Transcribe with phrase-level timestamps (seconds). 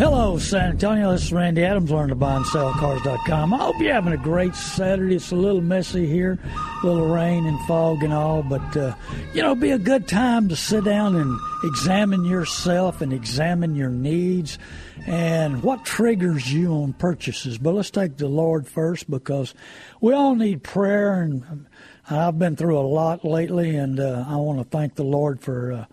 [0.00, 1.12] Hello, San Antonio.
[1.12, 3.52] This is Randy Adams, learn to buy and sell cars.com.
[3.52, 5.16] I hope you're having a great Saturday.
[5.16, 6.38] It's a little messy here,
[6.82, 8.94] a little rain and fog and all, but, uh,
[9.34, 13.90] you know, be a good time to sit down and examine yourself and examine your
[13.90, 14.58] needs
[15.06, 17.58] and what triggers you on purchases.
[17.58, 19.52] But let's take the Lord first because
[20.00, 21.66] we all need prayer, and
[22.08, 25.72] I've been through a lot lately, and uh, I want to thank the Lord for.
[25.72, 25.84] Uh,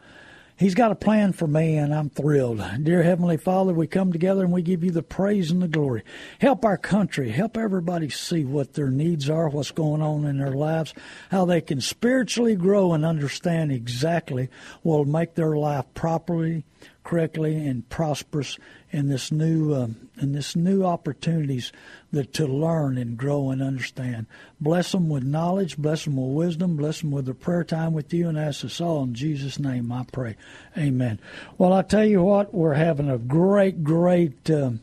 [0.57, 2.63] He's got a plan for me, and I'm thrilled.
[2.81, 6.01] Dear Heavenly Father, we come together and we give you the praise and the glory.
[6.39, 7.29] Help our country.
[7.29, 10.95] Help everybody see what their needs are, what's going on in their lives,
[11.29, 14.49] how they can spiritually grow and understand exactly
[14.81, 16.63] what will make their life properly,
[17.07, 18.57] correctly, and prosperous
[18.91, 21.71] in this new um, in this new opportunities
[22.11, 24.27] that to learn and grow and understand.
[24.59, 28.13] Bless them with knowledge, bless them with wisdom, bless them with the prayer time with
[28.13, 29.89] you, and ask us all in Jesus' name.
[29.89, 30.35] I pray,
[30.77, 31.19] Amen.
[31.57, 34.51] Well, I tell you what, we're having a great, great.
[34.51, 34.81] Um,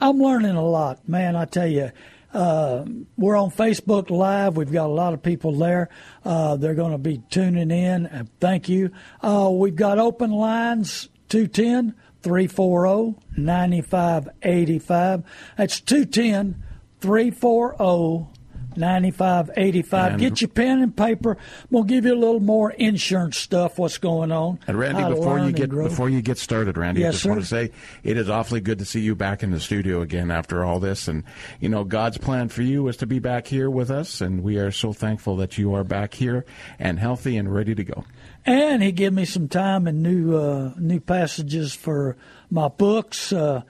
[0.00, 1.36] I'm learning a lot, man.
[1.36, 1.92] I tell you.
[2.32, 2.84] Uh,
[3.16, 4.56] we're on Facebook Live.
[4.56, 5.88] We've got a lot of people there.
[6.24, 8.06] Uh, they're going to be tuning in.
[8.06, 8.90] Uh, thank you.
[9.22, 15.24] Uh, we've got open lines 210 340 9585.
[15.56, 16.62] That's 210
[17.00, 18.28] 340
[18.76, 20.18] 9585.
[20.18, 21.36] Get your pen and paper.
[21.70, 24.58] We'll give you a little more insurance stuff, what's going on.
[24.66, 27.28] And Randy, before you get before you get started, Randy, yes, I just sir.
[27.30, 27.70] want to say
[28.02, 31.08] it is awfully good to see you back in the studio again after all this.
[31.08, 31.24] And
[31.60, 34.58] you know, God's plan for you is to be back here with us, and we
[34.58, 36.44] are so thankful that you are back here
[36.78, 38.04] and healthy and ready to go.
[38.46, 42.16] And he gave me some time and new uh, new passages for
[42.50, 43.32] my books.
[43.32, 43.62] Uh,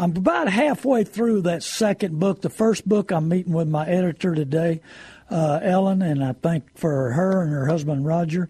[0.00, 2.40] I'm about halfway through that second book.
[2.40, 4.80] The first book, I'm meeting with my editor today,
[5.30, 8.48] uh, Ellen, and I thank for her and her husband Roger,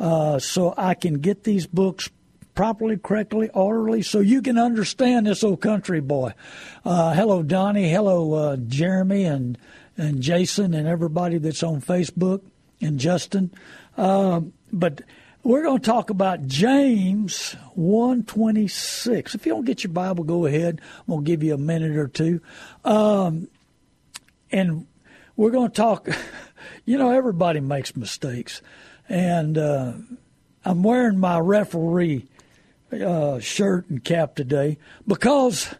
[0.00, 2.10] uh, so I can get these books
[2.56, 6.32] properly, correctly, orderly, so you can understand this old country boy.
[6.84, 7.88] Uh, hello, Donnie.
[7.88, 9.56] Hello, uh, Jeremy and
[9.96, 12.40] and Jason and everybody that's on Facebook
[12.80, 13.52] and Justin.
[13.96, 15.02] Um, but
[15.42, 19.34] we're going to talk about James 126.
[19.34, 20.80] If you don't get your Bible, go ahead.
[21.00, 22.40] I'm going to give you a minute or two.
[22.84, 23.48] Um,
[24.50, 24.86] and
[25.36, 26.08] we're going to talk,
[26.84, 28.62] you know, everybody makes mistakes.
[29.08, 29.92] And uh,
[30.64, 32.26] I'm wearing my referee
[32.92, 35.74] uh, shirt and cap today because,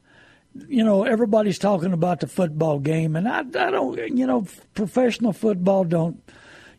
[0.68, 3.16] you know, everybody's talking about the football game.
[3.16, 6.22] And I, I don't, you know, professional football don't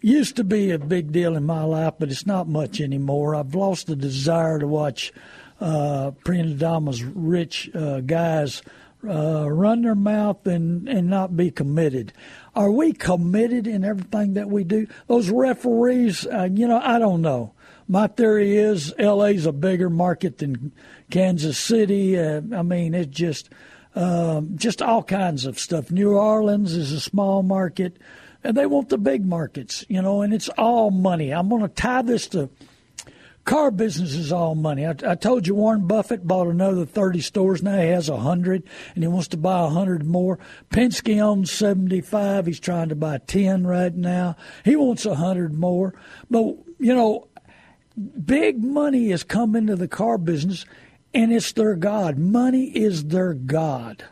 [0.02, 3.36] used to be a big deal in my life, but it's not much anymore.
[3.36, 5.12] I've lost the desire to watch
[5.60, 8.62] uh, Priyanadama's rich uh, guys
[9.08, 12.14] uh, run their mouth and, and not be committed.
[12.56, 14.88] Are we committed in everything that we do?
[15.08, 17.54] Those referees, uh, you know, I don't know.
[17.88, 20.72] My theory is LA's a bigger market than
[21.10, 22.20] Kansas City.
[22.20, 23.50] I mean, it's just
[23.96, 25.90] um, just all kinds of stuff.
[25.90, 27.98] New Orleans is a small market
[28.44, 31.32] and they want the big markets, you know, and it's all money.
[31.32, 32.50] I'm going to tie this to
[33.50, 34.86] car business is all money.
[34.86, 37.64] I, I, told you Warren Buffett bought another 30 stores.
[37.64, 38.64] Now he has 100
[38.94, 40.38] and he wants to buy 100 more.
[40.70, 42.46] Penske owns 75.
[42.46, 44.36] He's trying to buy 10 right now.
[44.64, 45.96] He wants 100 more.
[46.30, 47.28] But, you know,
[48.24, 50.64] big money has come into the car business
[51.12, 52.20] and it's their God.
[52.20, 54.06] Money is their God.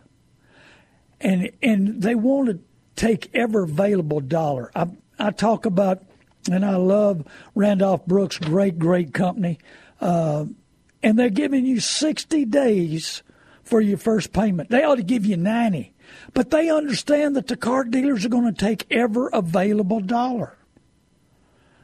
[1.21, 2.59] And, and they want to
[2.97, 4.71] take every available dollar.
[4.75, 6.03] I, I talk about,
[6.51, 7.23] and I love
[7.55, 9.59] Randolph Brooks' great, great company,
[10.01, 10.45] uh,
[11.01, 13.23] and they're giving you 60 days
[13.63, 14.69] for your first payment.
[14.69, 15.93] They ought to give you 90,
[16.33, 20.57] but they understand that the car dealers are going to take every available dollar.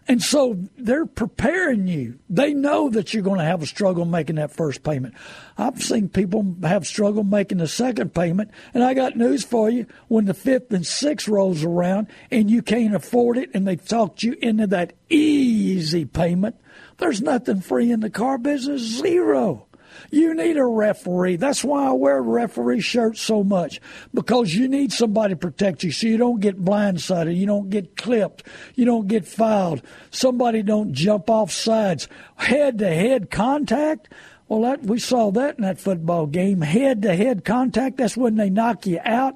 [0.08, 2.20] And so they're preparing you.
[2.30, 5.14] They know that you're going to have a struggle making that first payment.
[5.58, 9.86] I've seen people have struggle making the second payment, and I got news for you.
[10.10, 14.24] When the fifth and sixth rolls around and you can't afford it, and they've talked
[14.24, 16.58] you into that easy payment,
[16.98, 18.82] there's nothing free in the car business.
[18.82, 19.68] Zero.
[20.12, 21.38] You need a referee.
[21.38, 23.82] That's why I wear referee shirts so much
[24.14, 27.96] because you need somebody to protect you so you don't get blindsided, you don't get
[27.96, 28.44] clipped,
[28.76, 32.08] you don't get fouled, somebody don't jump off sides.
[32.36, 34.10] Head to head contact.
[34.48, 36.62] Well, that we saw that in that football game.
[36.62, 37.98] Head to head contact.
[37.98, 39.36] That's when they knock you out.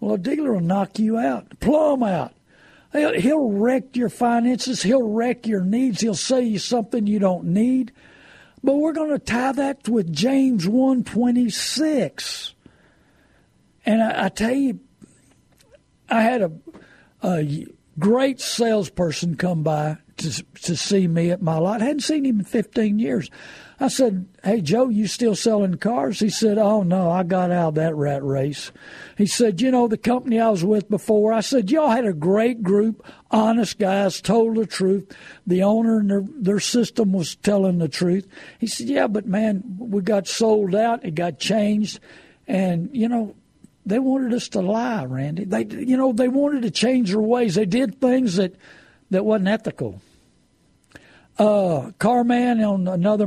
[0.00, 2.34] Well, a dealer will knock you out, plumb out.
[2.92, 4.82] He'll wreck your finances.
[4.82, 6.02] He'll wreck your needs.
[6.02, 7.92] He'll sell you something you don't need.
[8.64, 12.54] But we're going to tie that with James 126.
[13.84, 14.80] And I, I tell you,
[16.08, 16.52] I had a,
[17.22, 17.66] a
[17.98, 21.82] great salesperson come by to, to see me at my lot.
[21.82, 23.30] I hadn't seen him in 15 years.
[23.82, 26.20] I said, Hey, Joe, you still selling cars?
[26.20, 28.70] He said, Oh, no, I got out of that rat race.
[29.18, 32.12] He said, You know, the company I was with before, I said, Y'all had a
[32.12, 35.12] great group, honest guys, told the truth.
[35.48, 38.28] The owner and their, their system was telling the truth.
[38.60, 41.98] He said, Yeah, but man, we got sold out, it got changed.
[42.46, 43.34] And, you know,
[43.84, 45.44] they wanted us to lie, Randy.
[45.44, 47.56] They, you know, they wanted to change their ways.
[47.56, 48.54] They did things that,
[49.10, 50.00] that wasn't ethical.
[51.36, 53.26] Uh, Carman on another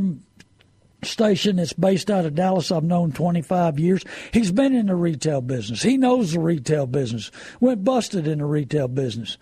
[1.06, 4.04] station that's based out of Dallas I've known 25 years.
[4.31, 5.81] He's been in the retail business.
[5.81, 7.31] He knows the retail business.
[7.60, 9.38] Went busted in the retail business.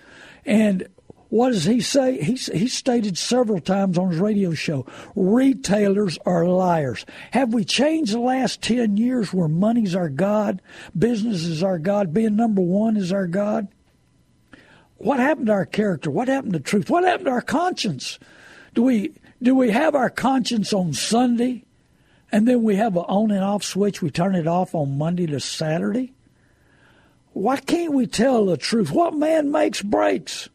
[0.46, 0.88] And
[1.34, 2.22] what does he say?
[2.22, 7.08] He, he stated several times on his radio show retailers are liars.
[7.32, 10.62] Have we changed the last 10 years where money's our God,
[10.96, 13.68] business is our God, being number one is our God?
[14.98, 16.12] What happened to our character?
[16.12, 16.92] What happened to truth?
[16.92, 18.20] What happened to our conscience?
[18.76, 19.14] Do we
[19.44, 21.64] do we have our conscience on Sunday
[22.32, 24.02] and then we have an on and off switch?
[24.02, 26.14] We turn it off on Monday to Saturday?
[27.34, 28.92] Why can't we tell the truth?
[28.92, 30.50] What man makes breaks?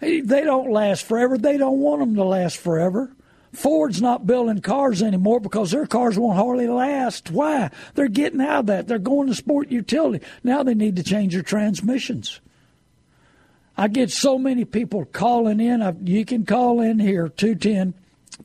[0.00, 1.36] They don't last forever.
[1.36, 3.12] They don't want them to last forever.
[3.52, 7.30] Ford's not building cars anymore because their cars won't hardly last.
[7.30, 7.70] Why?
[7.94, 8.88] They're getting out of that.
[8.88, 10.24] They're going to sport utility.
[10.44, 12.40] Now they need to change their transmissions.
[13.80, 15.80] I get so many people calling in.
[15.80, 17.94] I, you can call in here, 210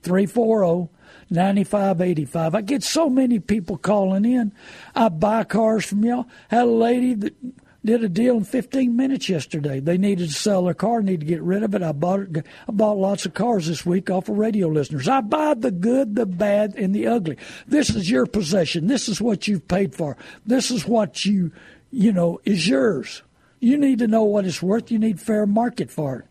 [0.02, 0.90] 340
[1.30, 2.56] 9585.
[2.56, 4.54] I get so many people calling in.
[4.96, 6.28] I buy cars from y'all.
[6.48, 7.36] Had a lady that
[7.84, 9.82] did a deal in 15 minutes yesterday.
[9.82, 11.84] They needed to sell their car, need to get rid of it.
[11.84, 12.46] I bought it.
[12.70, 15.10] I bought lots of cars this week off of radio listeners.
[15.10, 17.38] I buy the good, the bad, and the ugly.
[17.68, 18.88] This is your possession.
[18.88, 20.16] This is what you've paid for.
[20.46, 21.52] This is what you,
[21.92, 23.22] you know, is yours.
[23.60, 24.92] You need to know what it's worth.
[24.92, 26.26] You need fair market for it.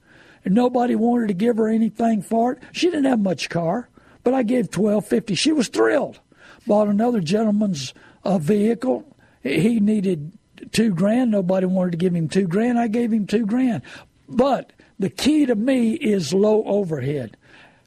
[0.44, 2.62] And nobody wanted to give her anything for it.
[2.72, 3.88] She didn't have much car,
[4.22, 5.34] but I gave twelve fifty.
[5.34, 6.20] She was thrilled.
[6.66, 7.94] Bought another gentleman's
[8.24, 9.16] uh, vehicle.
[9.42, 10.32] He needed
[10.72, 11.30] two grand.
[11.30, 12.78] Nobody wanted to give him two grand.
[12.78, 13.82] I gave him two grand.
[14.28, 17.36] But the key to me is low overhead.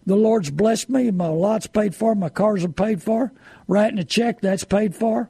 [0.05, 1.11] The Lord's blessed me.
[1.11, 2.15] My lot's paid for.
[2.15, 3.31] My cars are paid for.
[3.67, 5.29] Writing a check, that's paid for.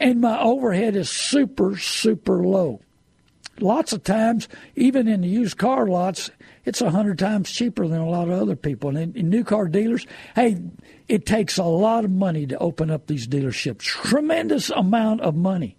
[0.00, 2.80] And my overhead is super, super low
[3.62, 6.30] lots of times, even in the used car lots,
[6.64, 8.90] it's a hundred times cheaper than a lot of other people.
[8.90, 10.60] And in, in, new car dealers, hey,
[11.08, 13.80] it takes a lot of money to open up these dealerships.
[13.80, 15.76] Tremendous amount of money.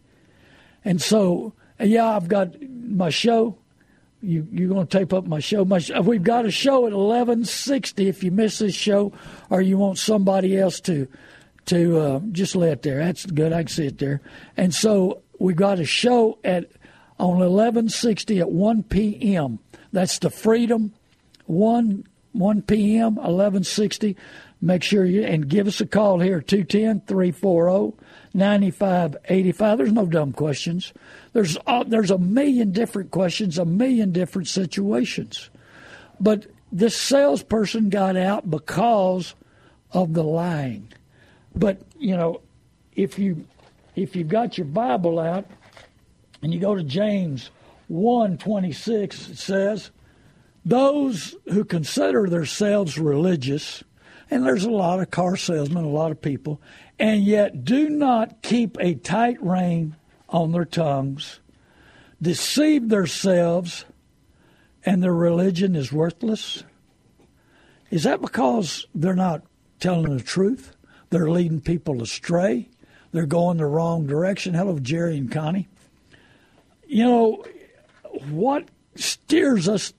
[0.83, 3.57] And so, yeah, I've got my show.
[4.21, 5.63] You you're going to tape up my show.
[5.63, 8.09] My we've got a show at eleven sixty.
[8.09, 9.13] If you miss this show,
[9.49, 11.07] or you want somebody else to
[11.67, 13.53] to uh, just lay it there, that's good.
[13.53, 14.21] I can see it there.
[14.57, 16.69] And so we got a show at
[17.19, 19.59] on 1160 at 1 p.m.
[19.91, 20.93] That's the Freedom
[21.45, 23.15] 1 1 p.m.
[23.15, 24.15] 1160.
[24.61, 27.97] Make sure you and give us a call here 210 340
[28.33, 29.77] 9585.
[29.77, 30.93] There's no dumb questions.
[31.33, 35.49] There's uh, there's a million different questions, a million different situations.
[36.19, 39.33] But this salesperson got out because
[39.91, 40.93] of the lying.
[41.55, 42.41] But you know,
[42.95, 43.45] if you
[43.95, 45.45] if you've got your Bible out,
[46.41, 47.49] and you go to James
[47.89, 49.91] 1:26 it says
[50.63, 53.83] those who consider themselves religious
[54.29, 56.61] and there's a lot of car salesmen a lot of people
[56.99, 59.95] and yet do not keep a tight rein
[60.27, 61.39] on their tongues
[62.21, 63.85] deceive themselves
[64.85, 66.63] and their religion is worthless.
[67.91, 69.43] Is that because they're not
[69.79, 70.75] telling the truth?
[71.09, 72.69] They're leading people astray?
[73.11, 74.53] They're going the wrong direction?
[74.53, 75.67] Hello jerry and connie
[76.89, 77.43] you know,
[78.29, 79.93] what steers us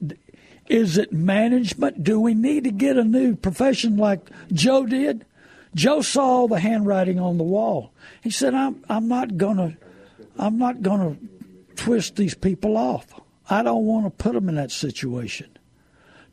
[0.69, 2.05] Is it management?
[2.05, 5.25] Do we need to get a new profession like Joe did?
[5.75, 7.93] Joe saw the handwriting on the wall.
[8.23, 9.77] He said, "I'm I'm not gonna
[10.37, 11.17] I'm not gonna
[11.77, 13.07] twist these people off.
[13.49, 15.49] I don't want to put them in that situation."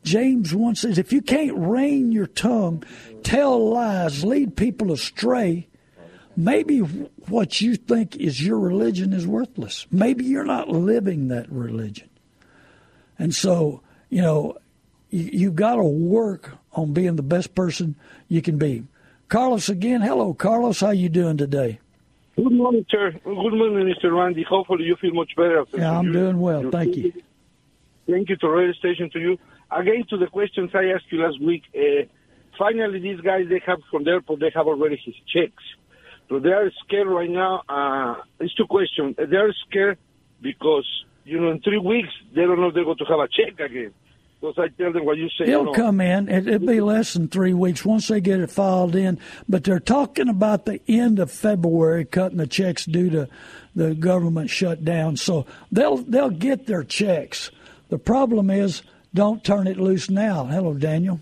[0.04, 2.84] James 1 says, if you can't rein your tongue,
[3.24, 5.66] tell lies, lead people astray,
[6.38, 9.86] maybe what you think is your religion is worthless.
[9.90, 12.08] Maybe you're not living that religion.
[13.18, 14.56] And so, you know,
[15.10, 17.96] you, you've got to work on being the best person
[18.28, 18.84] you can be.
[19.28, 20.00] Carlos again.
[20.00, 20.80] Hello, Carlos.
[20.80, 21.80] How you doing today?
[22.36, 23.10] Good morning, sir.
[23.10, 24.16] Good morning, Mr.
[24.16, 24.44] Randy.
[24.48, 25.64] Hopefully you feel much better.
[25.76, 26.70] Yeah, I'm doing well.
[26.70, 27.12] Thank you.
[28.08, 29.38] Thank you to radio station to you.
[29.72, 32.06] Again, to the questions I asked you last week, uh,
[32.56, 35.62] finally these guys, they have from the airport, they have already his checks.
[36.28, 37.62] So they are scared right now.
[37.68, 39.16] Uh, it's two questions.
[39.16, 39.98] They are scared
[40.42, 40.86] because,
[41.24, 43.58] you know, in three weeks, they don't know if they're going to have a check
[43.58, 43.92] again.
[44.40, 45.46] Because I tell them what you say.
[45.46, 45.76] He'll no, no.
[45.76, 46.28] come in.
[46.28, 49.18] It, it'll be less than three weeks once they get it filed in.
[49.48, 53.28] But they're talking about the end of February cutting the checks due to
[53.74, 55.16] the government shutdown.
[55.16, 57.50] So they'll they'll get their checks.
[57.88, 58.82] The problem is
[59.12, 60.44] don't turn it loose now.
[60.44, 61.20] Hello, Daniel.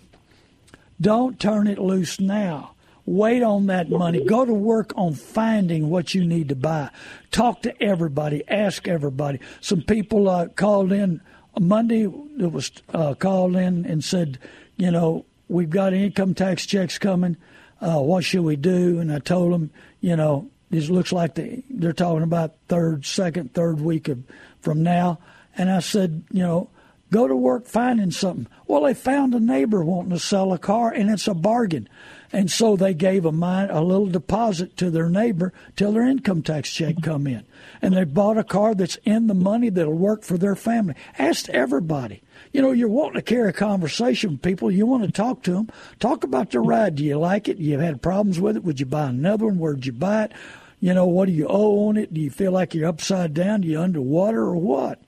[1.01, 2.75] Don't turn it loose now.
[3.07, 4.21] Wait on that money.
[4.25, 6.89] Go to work on finding what you need to buy.
[7.31, 8.43] Talk to everybody.
[8.49, 9.39] Ask everybody.
[9.61, 11.21] Some people uh, called in
[11.57, 12.03] Monday.
[12.03, 14.37] It was uh, called in and said,
[14.75, 17.37] you know, we've got income tax checks coming.
[17.79, 18.99] Uh, what should we do?
[18.99, 19.71] And I told them,
[20.01, 24.21] you know, this looks like they, they're talking about third, second, third week of
[24.59, 25.19] from now.
[25.55, 26.69] And I said, you know,
[27.11, 28.47] go to work finding something.
[28.67, 31.87] Well, they found a neighbor wanting to sell a car, and it's a bargain.
[32.33, 36.41] And so they gave a, mine, a little deposit to their neighbor till their income
[36.41, 37.45] tax check come in.
[37.81, 40.95] And they bought a car that's in the money that'll work for their family.
[41.17, 42.21] Ask everybody.
[42.51, 44.69] You know, you're wanting to carry a conversation with people.
[44.69, 45.69] You want to talk to them.
[45.99, 46.95] Talk about the ride.
[46.95, 47.57] Do you like it?
[47.57, 48.63] You had problems with it?
[48.63, 49.59] Would you buy another one?
[49.59, 50.33] Where'd you buy it?
[50.79, 52.13] You know, what do you owe on it?
[52.13, 53.61] Do you feel like you're upside down?
[53.61, 54.99] Do you underwater or what?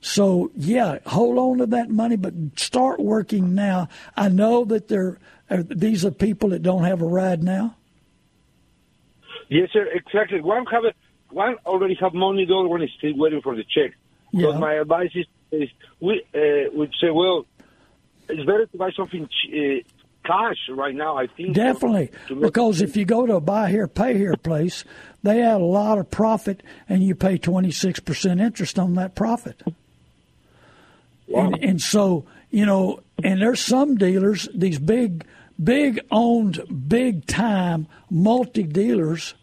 [0.00, 3.88] So yeah, hold on to that money, but start working now.
[4.16, 5.18] I know that there
[5.50, 7.76] are, these are people that don't have a ride now.
[9.48, 9.86] Yes, sir.
[9.92, 10.40] Exactly.
[10.40, 10.92] One have a,
[11.30, 12.44] one already have money.
[12.44, 13.96] The other one is still waiting for the check.
[14.38, 17.46] So my advice is, is we uh, would say, well,
[18.28, 19.82] it's better to buy something uh,
[20.24, 21.16] cash right now.
[21.16, 24.84] I think Definitely, because if you go to a buy here, pay here place,
[25.22, 29.14] they add a lot of profit, and you pay twenty six percent interest on that
[29.14, 29.62] profit.
[31.34, 35.26] And, and so you know, and there's some dealers, these big,
[35.62, 39.34] big owned, big time multi dealers,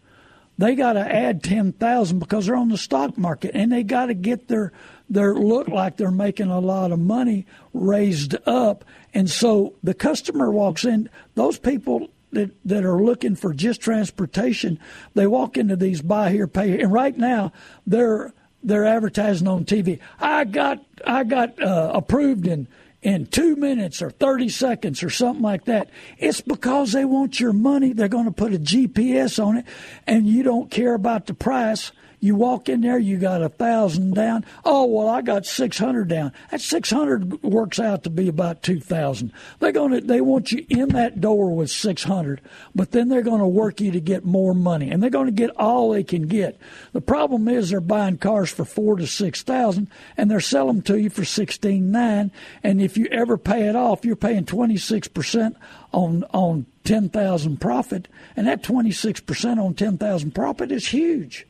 [0.57, 4.07] they got to add ten thousand because they're on the stock market, and they got
[4.07, 4.71] to get their
[5.09, 10.49] their look like they're making a lot of money raised up, and so the customer
[10.51, 11.09] walks in.
[11.35, 14.79] Those people that that are looking for just transportation,
[15.13, 17.51] they walk into these buy here, pay here, and right now
[17.85, 18.33] they're
[18.65, 19.99] they're advertising on TV.
[20.19, 22.67] I got I got uh, approved in
[23.01, 25.89] in two minutes or 30 seconds or something like that.
[26.17, 27.93] It's because they want your money.
[27.93, 29.65] They're going to put a GPS on it,
[30.07, 31.91] and you don't care about the price.
[32.19, 34.45] You walk in there, you got a thousand down.
[34.63, 36.31] Oh well, I got six hundred down.
[36.51, 39.31] That six hundred works out to be about two thousand.
[39.59, 42.41] They're gonna they want you in that door with six hundred,
[42.73, 45.91] but then they're gonna work you to get more money, and they're gonna get all
[45.91, 46.57] they can get.
[46.93, 50.83] The problem is they're buying cars for four to six thousand, and they're selling them
[50.83, 52.31] to you for sixteen nine.
[52.63, 55.57] And if you ever pay it off, you're paying twenty six percent
[55.91, 60.87] on on ten thousand profit, and that twenty six percent on ten thousand profit is
[60.87, 61.45] huge.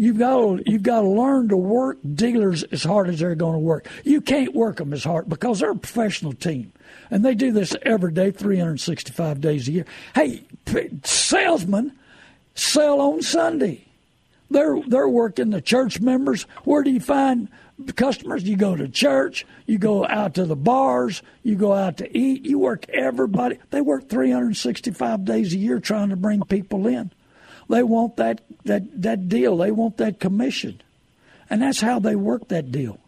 [0.00, 3.54] You've got to you've got to learn to work dealers as hard as they're going
[3.54, 3.88] to work.
[4.04, 6.72] You can't work them as hard because they're a professional team,
[7.10, 9.86] and they do this every day, 365 days a year.
[10.14, 10.44] Hey,
[11.02, 11.98] salesmen
[12.54, 13.86] sell on Sunday.
[14.48, 16.44] They're they're working the church members.
[16.62, 17.48] Where do you find
[17.96, 18.44] customers?
[18.44, 19.46] You go to church.
[19.66, 21.22] You go out to the bars.
[21.42, 22.46] You go out to eat.
[22.46, 23.58] You work everybody.
[23.70, 27.10] They work 365 days a year trying to bring people in.
[27.68, 29.56] They want that that that deal.
[29.56, 30.80] They want that commission,
[31.50, 32.98] and that's how they work that deal.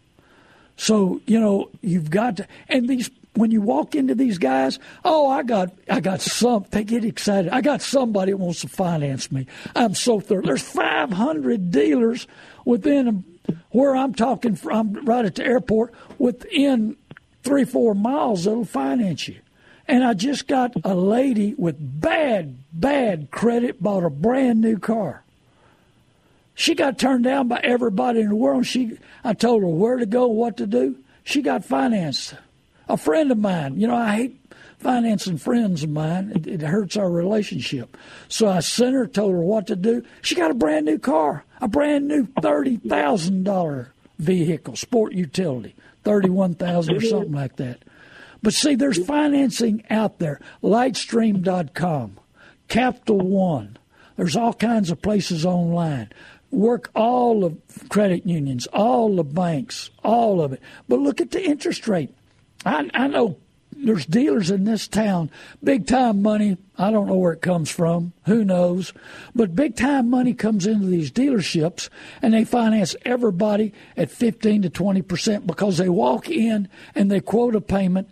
[0.77, 5.29] So you know you've got to, and these when you walk into these guys, oh,
[5.29, 6.65] I got I got some.
[6.71, 7.51] They get excited.
[7.51, 9.47] I got somebody that wants to finance me.
[9.75, 10.45] I'm so thrilled.
[10.45, 12.27] There's 500 dealers
[12.65, 13.23] within
[13.71, 16.97] where I'm talking from, right at the airport, within
[17.43, 19.37] three four miles that'll finance you.
[19.87, 25.23] And I just got a lady with bad, bad credit bought a brand new car.
[26.53, 28.65] She got turned down by everybody in the world.
[28.65, 30.97] She, I told her where to go, what to do.
[31.23, 32.35] She got financed.
[32.87, 34.41] A friend of mine, you know, I hate
[34.81, 36.31] financing friends of mine.
[36.35, 37.95] It, it, hurts our relationship.
[38.27, 40.03] So I sent her, told her what to do.
[40.21, 45.75] She got a brand new car, a brand new thirty thousand dollar vehicle, sport utility,
[46.03, 47.79] thirty one thousand or something like that.
[48.43, 50.39] But see, there's financing out there.
[50.63, 52.19] Lightstream.com,
[52.67, 53.77] Capital One.
[54.17, 56.11] There's all kinds of places online.
[56.49, 57.57] Work all the
[57.89, 60.61] credit unions, all the banks, all of it.
[60.87, 62.13] But look at the interest rate.
[62.65, 63.37] I, I know
[63.83, 65.31] there's dealers in this town,
[65.63, 66.57] big time money.
[66.77, 68.13] I don't know where it comes from.
[68.25, 68.93] Who knows?
[69.33, 71.89] But big time money comes into these dealerships
[72.21, 77.21] and they finance everybody at 15 to 20 percent because they walk in and they
[77.21, 78.09] quote a payment.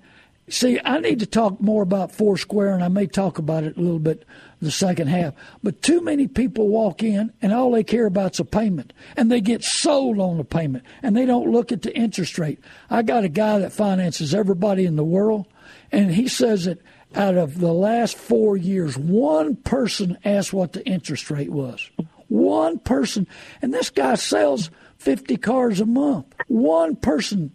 [0.49, 3.81] See, I need to talk more about Foursquare, and I may talk about it a
[3.81, 4.25] little bit
[4.61, 5.33] the second half.
[5.63, 9.31] But too many people walk in and all they care about is a payment, and
[9.31, 12.59] they get sold on the payment, and they don't look at the interest rate.
[12.89, 15.47] I got a guy that finances everybody in the world,
[15.91, 16.81] and he says that
[17.15, 21.89] out of the last four years, one person asked what the interest rate was.
[22.27, 23.27] One person,
[23.61, 26.27] and this guy sells 50 cars a month.
[26.47, 27.51] One person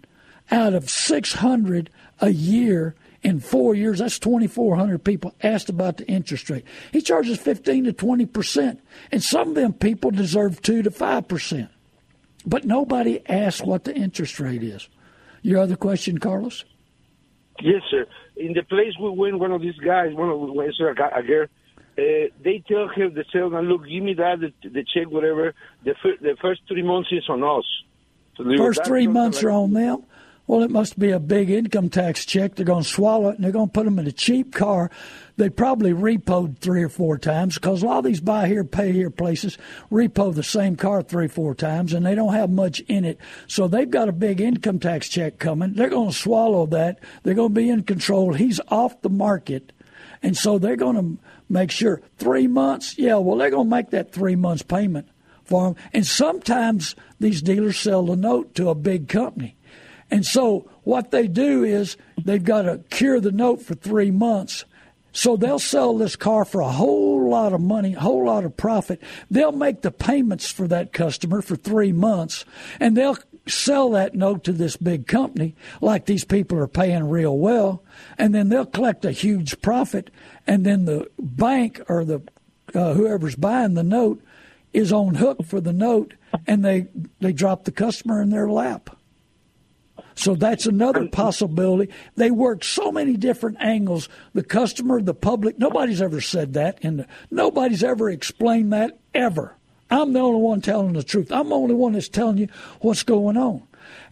[0.50, 1.90] out of 600
[2.20, 6.64] a year in four years, that's 2,400 people asked about the interest rate.
[6.92, 8.80] He charges 15 to 20 percent,
[9.10, 11.70] and some of them people deserve 2 to 5 percent.
[12.46, 14.88] But nobody asks what the interest rate is.
[15.40, 16.64] Your other question, Carlos?
[17.60, 18.06] Yes, sir.
[18.36, 21.46] In the place we went, one of these guys, one of a girl,
[21.96, 22.02] uh,
[22.42, 25.54] they tell him, the salesman, look, give me that, the, the check, whatever.
[25.84, 27.64] The, fir- the first three months is on us.
[28.36, 30.02] So first three months like, are on them?
[30.46, 32.54] Well, it must be a big income tax check.
[32.54, 34.90] They're going to swallow it and they're going to put them in a cheap car.
[35.38, 38.92] They probably repoed three or four times because a lot of these buy here, pay
[38.92, 39.56] here places
[39.90, 43.18] repo the same car three four times and they don't have much in it.
[43.46, 45.72] So they've got a big income tax check coming.
[45.72, 47.00] They're going to swallow that.
[47.22, 48.34] They're going to be in control.
[48.34, 49.72] He's off the market.
[50.22, 52.98] And so they're going to make sure three months.
[52.98, 55.08] Yeah, well, they're going to make that three months payment
[55.42, 55.76] for them.
[55.94, 59.53] And sometimes these dealers sell the note to a big company.
[60.10, 64.64] And so what they do is they've got to cure the note for three months.
[65.12, 68.56] So they'll sell this car for a whole lot of money, a whole lot of
[68.56, 69.00] profit.
[69.30, 72.44] They'll make the payments for that customer for three months,
[72.80, 77.36] and they'll sell that note to this big company, like these people are paying real
[77.36, 77.82] well,
[78.18, 80.10] and then they'll collect a huge profit,
[80.46, 82.22] and then the bank or the
[82.74, 84.22] uh, whoever's buying the note
[84.72, 86.14] is on hook for the note,
[86.46, 86.88] and they
[87.20, 88.96] they drop the customer in their lap.
[90.14, 91.92] So that's another possibility.
[92.16, 94.08] They work so many different angles.
[94.32, 99.56] The customer, the public, nobody's ever said that, and nobody's ever explained that ever.
[99.90, 101.30] I'm the only one telling the truth.
[101.30, 102.48] I'm the only one that's telling you
[102.80, 103.62] what's going on.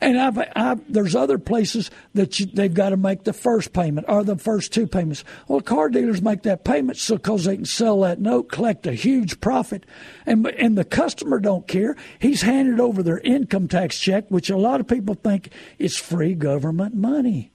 [0.03, 4.07] And I've, I've, there's other places that you, they've got to make the first payment
[4.09, 5.23] or the first two payments.
[5.47, 8.95] Well, car dealers make that payment so because they can sell that note, collect a
[8.95, 9.87] huge profit,
[10.27, 11.95] and and the customer don't care.
[12.19, 16.35] He's handed over their income tax check, which a lot of people think is free
[16.35, 17.53] government money.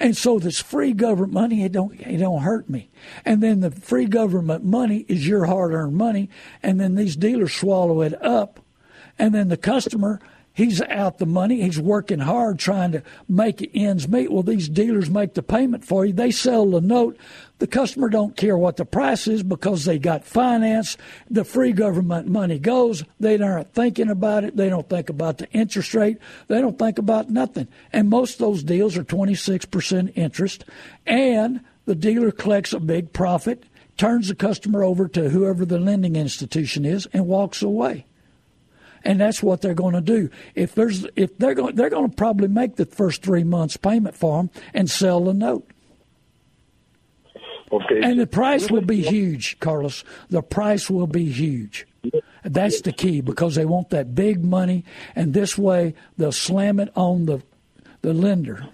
[0.00, 2.90] And so this free government money, it don't it don't hurt me.
[3.24, 6.28] And then the free government money is your hard earned money,
[6.60, 8.58] and then these dealers swallow it up,
[9.16, 10.20] and then the customer
[10.54, 11.62] He's out the money.
[11.62, 14.30] He's working hard trying to make ends meet.
[14.30, 16.12] Well, these dealers make the payment for you.
[16.12, 17.16] They sell the note.
[17.58, 20.96] The customer don't care what the price is because they got finance.
[21.28, 23.02] The free government money goes.
[23.18, 24.56] They aren't thinking about it.
[24.56, 26.18] They don't think about the interest rate.
[26.46, 27.66] They don't think about nothing.
[27.92, 30.64] And most of those deals are 26% interest.
[31.04, 33.64] And the dealer collects a big profit,
[33.96, 38.06] turns the customer over to whoever the lending institution is, and walks away
[39.04, 40.30] and that's what they're going to do.
[40.54, 44.16] If there's if they're going they're going to probably make the first three months payment
[44.16, 45.68] for them and sell the note.
[47.70, 48.02] Okay.
[48.02, 50.04] And the price will be huge, Carlos.
[50.30, 51.86] The price will be huge.
[52.44, 54.84] That's the key because they want that big money,
[55.16, 57.42] and this way they'll slam it on the
[58.02, 58.66] the lender.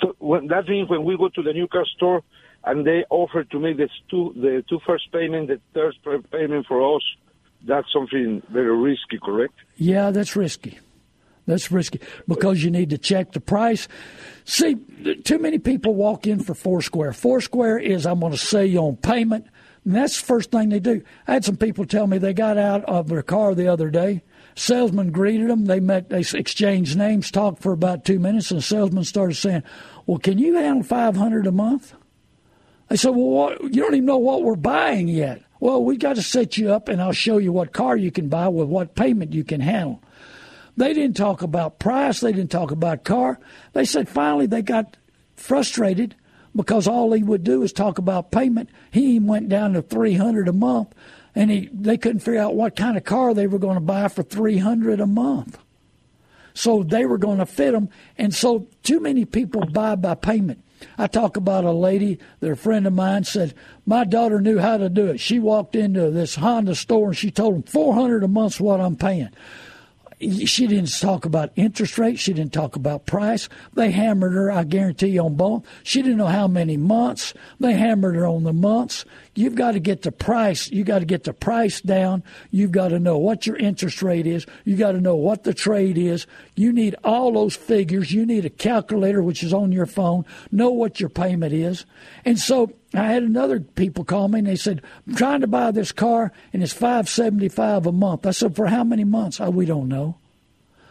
[0.00, 2.22] So when, that means when we go to the new car store
[2.64, 5.94] and they offer to make the two the two first payment, the third
[6.30, 7.02] payment for us,
[7.66, 9.54] that's something very risky, correct?
[9.76, 10.78] Yeah, that's risky.
[11.46, 13.86] That's risky because you need to check the price.
[14.44, 14.76] See,
[15.24, 17.12] too many people walk in for Foursquare.
[17.12, 19.46] Foursquare is I'm going to sell you on payment,
[19.84, 21.02] and that's the first thing they do.
[21.28, 24.22] I had some people tell me they got out of their car the other day.
[24.56, 25.66] Salesman greeted them.
[25.66, 26.08] They met.
[26.08, 29.62] They exchanged names, talked for about two minutes, and the salesman started saying,
[30.06, 31.94] "Well, can you handle five hundred a month?"
[32.90, 36.16] I said, "Well, what, you don't even know what we're buying yet." Well, we got
[36.16, 38.94] to set you up, and I'll show you what car you can buy with what
[38.94, 40.02] payment you can handle.
[40.76, 42.20] They didn't talk about price.
[42.20, 43.38] They didn't talk about car.
[43.72, 44.96] They said finally they got
[45.34, 46.14] frustrated
[46.54, 48.68] because all he would do is talk about payment.
[48.90, 50.94] He went down to three hundred a month,
[51.34, 54.08] and he they couldn't figure out what kind of car they were going to buy
[54.08, 55.58] for three hundred a month.
[56.52, 60.62] So they were going to fit them, and so too many people buy by payment.
[60.98, 64.76] I talk about a lady that a friend of mine said, My daughter knew how
[64.76, 65.20] to do it.
[65.20, 68.96] She walked into this Honda store and she told them 400 a month's what I'm
[68.96, 69.30] paying.
[70.18, 72.18] She didn't talk about interest rate.
[72.18, 73.50] She didn't talk about price.
[73.74, 75.64] They hammered her, I guarantee you, on both.
[75.82, 77.34] She didn't know how many months.
[77.60, 79.04] They hammered her on the months.
[79.34, 80.70] You've got to get the price.
[80.70, 82.24] You've got to get the price down.
[82.50, 84.46] You've got to know what your interest rate is.
[84.64, 86.26] You've got to know what the trade is.
[86.54, 88.10] You need all those figures.
[88.10, 90.24] You need a calculator, which is on your phone.
[90.50, 91.84] Know what your payment is.
[92.24, 95.70] And so I had another people call me and they said, I'm trying to buy
[95.70, 98.26] this car and it's five seventy five a month.
[98.26, 99.40] I said, For how many months?
[99.40, 100.18] Oh, we don't know.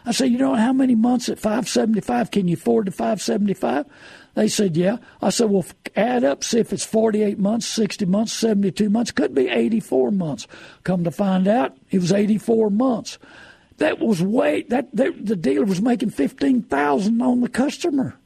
[0.04, 2.92] I said, You know how many months at five seventy five can you afford the
[2.92, 3.86] five seventy five?
[4.34, 4.98] They said, Yeah.
[5.22, 5.64] I said, Well
[5.96, 9.48] add up, see if it's forty eight months, sixty months, seventy two months, could be
[9.48, 10.46] eighty four months.
[10.84, 13.18] Come to find out it was eighty four months.
[13.78, 18.16] That was way that, that the dealer was making fifteen thousand on the customer.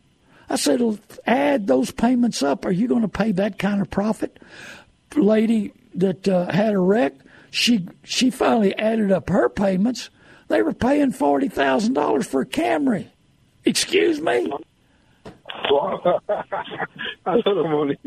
[0.50, 2.64] I said, add those payments up.
[2.64, 4.38] Are you going to pay that kind of profit?
[5.14, 7.14] Lady that uh, had a wreck,
[7.50, 10.10] she she finally added up her payments.
[10.48, 13.08] They were paying forty thousand dollars for a Camry.
[13.64, 14.52] Excuse me.
[15.24, 16.06] a lot
[17.26, 17.98] of money.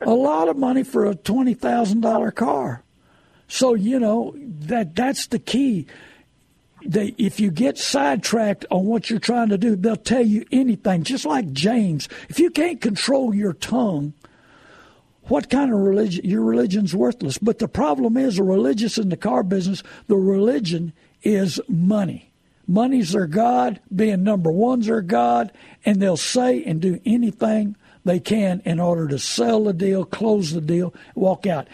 [0.00, 2.82] a lot of money for a twenty thousand dollar car.
[3.48, 5.86] So you know that that's the key
[6.90, 11.02] they, if you get sidetracked on what you're trying to do, they'll tell you anything.
[11.02, 14.14] Just like James, if you can't control your tongue,
[15.24, 16.24] what kind of religion?
[16.24, 17.38] Your religion's worthless.
[17.38, 22.32] But the problem is, the religious in the car business, the religion is money.
[22.68, 25.52] Money's their God, being number one's their God,
[25.84, 30.52] and they'll say and do anything they can in order to sell the deal, close
[30.52, 31.68] the deal, walk out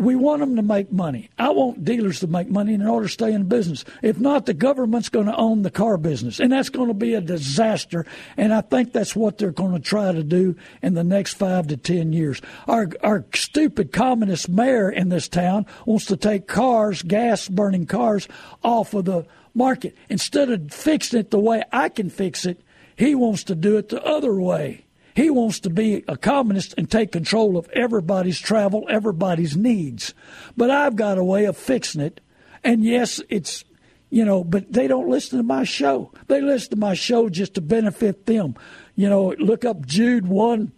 [0.00, 1.28] we want them to make money.
[1.38, 3.84] I want dealers to make money in order to stay in business.
[4.02, 7.14] If not, the government's going to own the car business, and that's going to be
[7.14, 8.06] a disaster.
[8.36, 11.66] And I think that's what they're going to try to do in the next five
[11.68, 12.40] to ten years.
[12.66, 18.26] Our our stupid communist mayor in this town wants to take cars, gas burning cars,
[18.62, 22.60] off of the market instead of fixing it the way I can fix it.
[22.96, 24.84] He wants to do it the other way.
[25.14, 30.14] He wants to be a communist and take control of everybody's travel, everybody's needs.
[30.56, 32.20] But I've got a way of fixing it.
[32.62, 33.64] And yes, it's,
[34.10, 36.12] you know, but they don't listen to my show.
[36.28, 38.54] They listen to my show just to benefit them.
[38.94, 40.72] You know, look up Jude 1,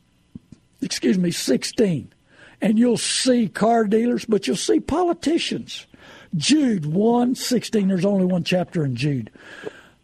[0.80, 2.12] excuse me, 16,
[2.60, 5.86] and you'll see car dealers, but you'll see politicians.
[6.34, 9.30] Jude 1, 16, there's only one chapter in Jude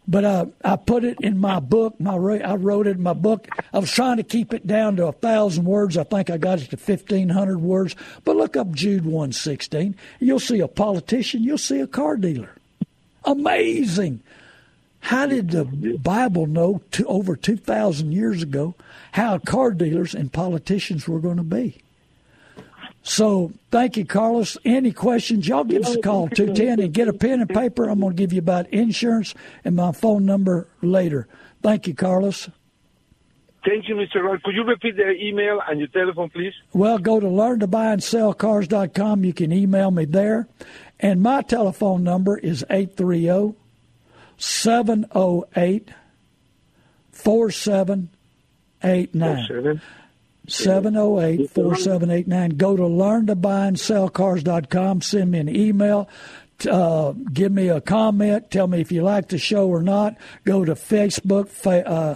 [0.09, 1.99] but uh, I put it in my book.
[1.99, 3.47] My I wrote it in my book.
[3.71, 5.97] I was trying to keep it down to a thousand words.
[5.97, 7.95] I think I got it to fifteen hundred words.
[8.23, 9.95] But look up Jude one sixteen.
[10.19, 11.43] You'll see a politician.
[11.43, 12.49] You'll see a car dealer.
[13.23, 14.21] Amazing.
[15.01, 18.73] How did the Bible know to, over two thousand years ago
[19.11, 21.81] how car dealers and politicians were going to be?
[23.01, 24.57] So thank you, Carlos.
[24.65, 27.89] Any questions, y'all give us a call, 210, and get a pen and paper.
[27.89, 29.33] I'm going to give you about insurance
[29.63, 31.27] and my phone number later.
[31.61, 32.49] Thank you, Carlos.
[33.65, 34.23] Thank you, Mr.
[34.23, 34.41] Rod.
[34.43, 36.53] Could you repeat the email and your telephone, please?
[36.73, 39.25] Well, go to learn to buy and sell learntobuyandSellCars.com.
[39.25, 40.47] You can email me there.
[40.99, 43.57] And my telephone number is 830
[44.37, 45.89] 708
[47.11, 49.81] 4789.
[50.49, 52.49] 708 4789.
[52.51, 55.01] Go to learntobuyandSellCars.com.
[55.01, 56.07] Send me an email.
[56.69, 58.51] Uh, give me a comment.
[58.51, 60.17] Tell me if you like the show or not.
[60.45, 62.15] Go to Facebook uh,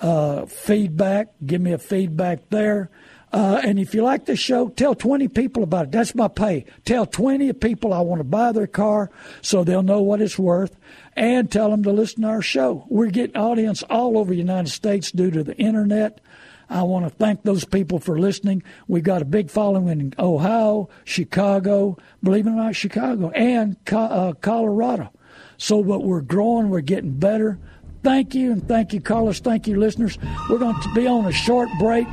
[0.00, 1.28] uh, feedback.
[1.44, 2.90] Give me a feedback there.
[3.32, 5.92] Uh, and if you like the show, tell 20 people about it.
[5.92, 6.64] That's my pay.
[6.84, 10.76] Tell 20 people I want to buy their car so they'll know what it's worth
[11.14, 12.84] and tell them to listen to our show.
[12.88, 16.20] We're getting audience all over the United States due to the internet.
[16.70, 18.62] I want to thank those people for listening.
[18.86, 24.32] We've got a big following in Ohio, Chicago, believe it or not, Chicago, and uh,
[24.40, 25.10] Colorado.
[25.58, 27.58] So, but we're growing, we're getting better.
[28.02, 29.40] Thank you, and thank you, Carlos.
[29.40, 30.16] Thank you, listeners.
[30.48, 32.08] We're going to be on a short break.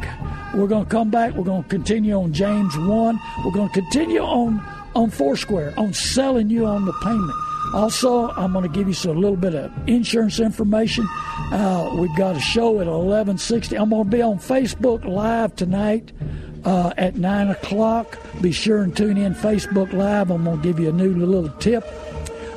[0.53, 1.33] We're going to come back.
[1.33, 3.19] We're going to continue on James 1.
[3.45, 4.59] We're going to continue on,
[4.95, 7.46] on Foursquare, on selling you on the payment.
[7.73, 11.05] Also, I'm going to give you a little bit of insurance information.
[11.51, 13.79] Uh, we've got a show at 11:60.
[13.79, 16.11] I'm going to be on Facebook Live tonight
[16.63, 18.17] uh, at nine o'clock.
[18.41, 20.31] Be sure and tune in Facebook Live.
[20.31, 21.85] I'm going to give you a new little tip.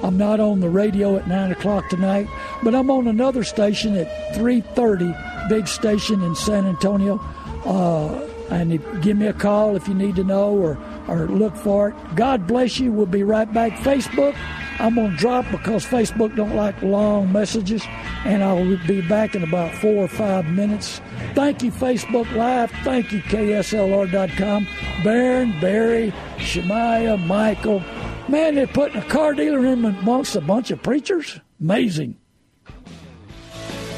[0.03, 2.27] I'm not on the radio at nine o'clock tonight,
[2.63, 5.15] but I'm on another station at three thirty,
[5.49, 7.19] big station in San Antonio.
[7.65, 11.91] Uh, and give me a call if you need to know or or look for
[11.91, 11.95] it.
[12.15, 12.93] God bless you.
[12.93, 13.73] We'll be right back.
[13.73, 14.35] Facebook,
[14.81, 17.83] I'm going to drop because Facebook don't like long messages,
[18.25, 21.03] and I'll be back in about four or five minutes.
[21.35, 22.71] Thank you, Facebook Live.
[22.83, 24.67] Thank you, KSLR.com.
[25.05, 27.81] Baron, Barry, Shemaiah, Michael.
[28.27, 31.39] Man, they're putting a car dealer in amongst a bunch of preachers.
[31.61, 32.17] Amazing.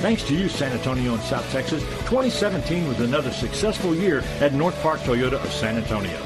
[0.01, 4.75] Thanks to you, San Antonio and South Texas, 2017 was another successful year at North
[4.83, 6.17] Park Toyota of San Antonio.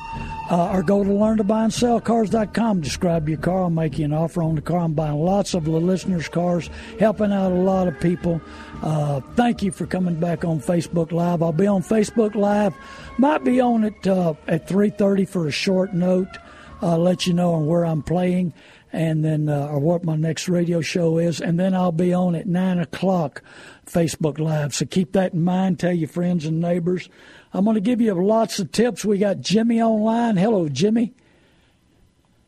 [0.49, 2.81] Uh, or go to learn to buy and sell cars.com.
[2.81, 3.63] Describe your car.
[3.63, 4.79] I'll make you an offer on the car.
[4.79, 8.41] I'm buying lots of the listeners' cars, helping out a lot of people.
[8.81, 11.41] Uh, thank you for coming back on Facebook Live.
[11.41, 12.73] I'll be on Facebook Live.
[13.17, 16.27] Might be on it uh, at 3.30 for a short note.
[16.81, 18.53] I'll let you know on where I'm playing
[18.91, 22.35] and then uh, or what my next radio show is, and then I'll be on
[22.35, 23.41] at nine o'clock
[23.85, 24.73] Facebook Live.
[24.73, 25.79] So keep that in mind.
[25.79, 27.09] Tell your friends and neighbors.
[27.53, 29.05] I'm going to give you lots of tips.
[29.05, 30.37] We got Jimmy online.
[30.37, 31.13] Hello, Jimmy.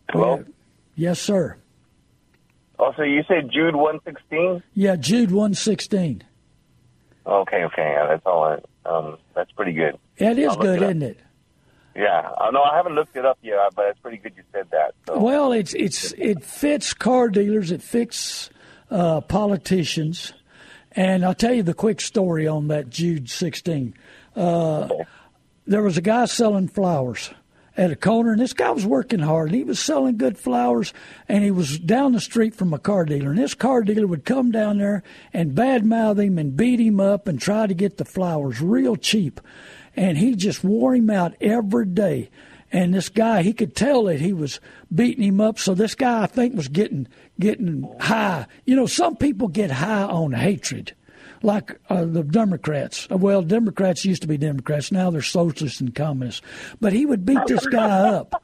[0.10, 0.44] Hello.
[0.96, 1.58] Yes, sir.
[2.78, 4.64] Also, you said Jude one sixteen?
[4.74, 6.24] Yeah, Jude one sixteen.
[7.26, 8.44] Okay, okay, yeah, that's all.
[8.44, 9.98] I, um, that's pretty good.
[10.18, 11.20] Yeah, it is good, is isn't it?
[11.96, 12.62] Yeah, I know.
[12.62, 14.94] I haven't looked it up yet, but it's pretty good you said that.
[15.08, 15.20] So.
[15.20, 18.50] Well, it's it's it fits car dealers, it fits
[18.90, 20.34] uh, politicians,
[20.92, 23.96] and I'll tell you the quick story on that Jude sixteen.
[24.36, 25.04] Uh, okay.
[25.68, 27.32] There was a guy selling flowers
[27.80, 29.48] at a corner, and this guy was working hard.
[29.48, 30.94] And he was selling good flowers,
[31.28, 33.30] and he was down the street from a car dealer.
[33.30, 37.28] And this car dealer would come down there and badmouth him and beat him up
[37.28, 39.40] and try to get the flowers real cheap
[40.00, 42.30] and he just wore him out every day.
[42.72, 44.62] And this guy, he could tell that he was
[44.94, 45.60] beating him up.
[45.60, 47.08] So this guy, I think, was getting
[47.40, 48.46] getting high.
[48.66, 50.94] You know, some people get high on hatred,
[51.42, 53.08] like uh, the Democrats.
[53.10, 54.92] Well, Democrats used to be Democrats.
[54.92, 56.42] Now they're socialists and communists.
[56.80, 58.44] But he would beat this guy up.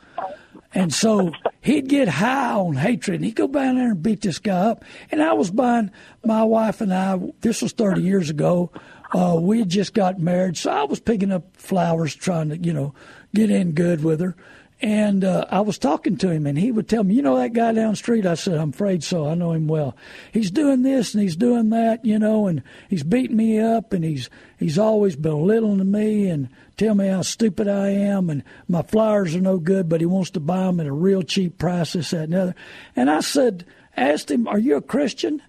[0.73, 1.31] And so
[1.61, 4.83] he'd get high on hatred, and he'd go down there and beat this guy up.
[5.09, 5.89] And I was buying
[6.23, 7.17] my wife and I.
[7.41, 8.71] This was 30 years ago.
[9.13, 12.73] Uh, we had just got married, so I was picking up flowers, trying to, you
[12.73, 12.93] know,
[13.33, 14.35] get in good with her.
[14.81, 17.53] And uh, I was talking to him, and he would tell me, "You know that
[17.53, 19.27] guy down the street?" I said, "I'm afraid so.
[19.27, 19.95] I know him well.
[20.33, 24.03] He's doing this and he's doing that, you know, and he's beating me up, and
[24.03, 29.33] he's he's always belittling me and tell me how stupid I am, and my flowers
[29.33, 32.11] are no good, but he wants to buy them at a real cheap price, this,
[32.11, 32.55] that, and the other."
[32.97, 35.41] And I said, asked him, "Are you a Christian?"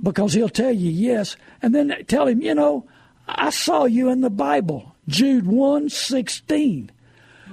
[0.00, 2.86] Because he'll tell you yes, and then tell him, you know.
[3.30, 6.90] I saw you in the Bible, Jude 1 16.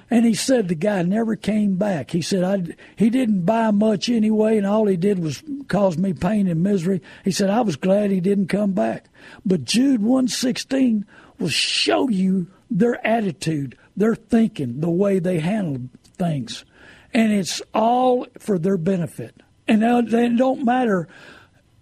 [0.10, 2.12] And he said the guy never came back.
[2.12, 6.14] He said I, he didn't buy much anyway, and all he did was cause me
[6.14, 7.02] pain and misery.
[7.24, 9.06] He said I was glad he didn't come back.
[9.44, 11.06] But Jude one sixteen
[11.40, 16.66] will show you their attitude, their thinking, the way they handle things,
[17.14, 19.42] and it's all for their benefit.
[19.68, 21.08] And it don't matter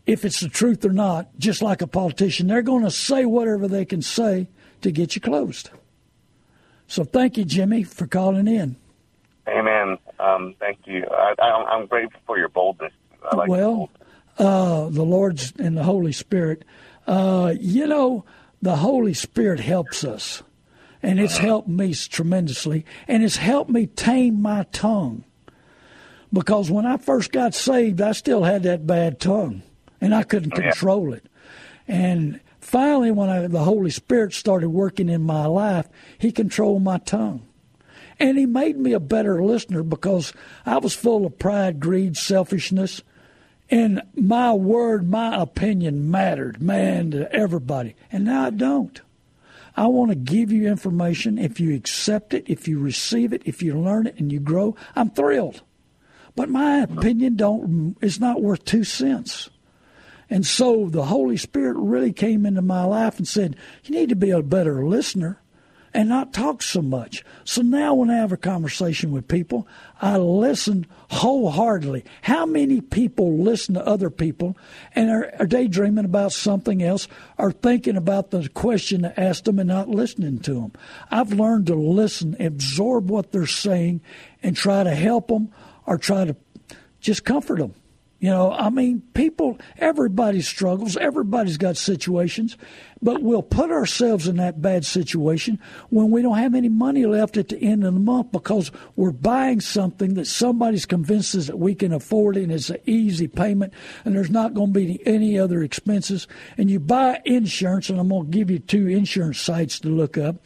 [0.05, 2.47] if it's the truth or not, just like a politician.
[2.47, 4.47] They're going to say whatever they can say
[4.81, 5.69] to get you closed.
[6.88, 8.76] So thank you, Jimmy, for calling in.
[9.48, 9.98] Amen.
[10.19, 11.06] Um, thank you.
[11.12, 12.93] I, I, I'm grateful for your boldness.
[13.30, 13.89] I like well,
[14.38, 16.63] uh, the Lord's and the Holy Spirit.
[17.08, 18.26] Uh, you know,
[18.62, 20.43] the Holy Spirit helps us,
[21.02, 21.48] and it's Uh-huh.
[21.48, 25.24] helped me tremendously, and it's helped me tame my tongue.
[26.32, 29.62] Because when I first got saved, I still had that bad tongue,
[30.02, 30.72] and I couldn't Oh, yeah.
[30.72, 31.26] control it.
[31.88, 36.97] And finally, when I, the Holy Spirit started working in my life, He controlled my
[36.97, 37.45] tongue.
[38.19, 40.34] And He made me a better listener because
[40.65, 43.02] I was full of pride, greed, selfishness.
[43.69, 47.95] And my word, my opinion mattered, man, to everybody.
[48.12, 49.02] And now I don't.
[49.76, 51.38] I want to give you information.
[51.38, 54.76] If you accept it, if you receive it, if you learn it and you grow,
[54.95, 55.62] I'm thrilled.
[56.36, 59.49] But my opinion don't is not worth two cents.
[60.29, 64.15] And so the Holy Spirit really came into my life and said, You need to
[64.15, 65.39] be a better listener
[65.93, 67.23] and not talk so much.
[67.43, 69.67] So now when I have a conversation with people,
[70.01, 72.03] I listen wholeheartedly.
[72.23, 74.57] How many people listen to other people
[74.95, 77.07] and are, are daydreaming about something else
[77.38, 80.71] or thinking about the question I asked them and not listening to them?
[81.12, 84.01] I've learned to listen, absorb what they're saying,
[84.41, 85.51] and try to help them
[85.86, 86.36] or try to
[86.99, 87.75] just comfort them.
[88.23, 92.55] You know, I mean, people, everybody struggles, everybody's got situations,
[93.01, 95.59] but we'll put ourselves in that bad situation
[95.89, 99.12] when we don't have any money left at the end of the month because we're
[99.12, 103.27] buying something that somebody's convinced us that we can afford it and it's an easy
[103.27, 103.73] payment
[104.05, 106.25] and there's not going to be any other expenses.
[106.57, 110.17] And you buy insurance, and I'm going to give you two insurance sites to look
[110.17, 110.38] up.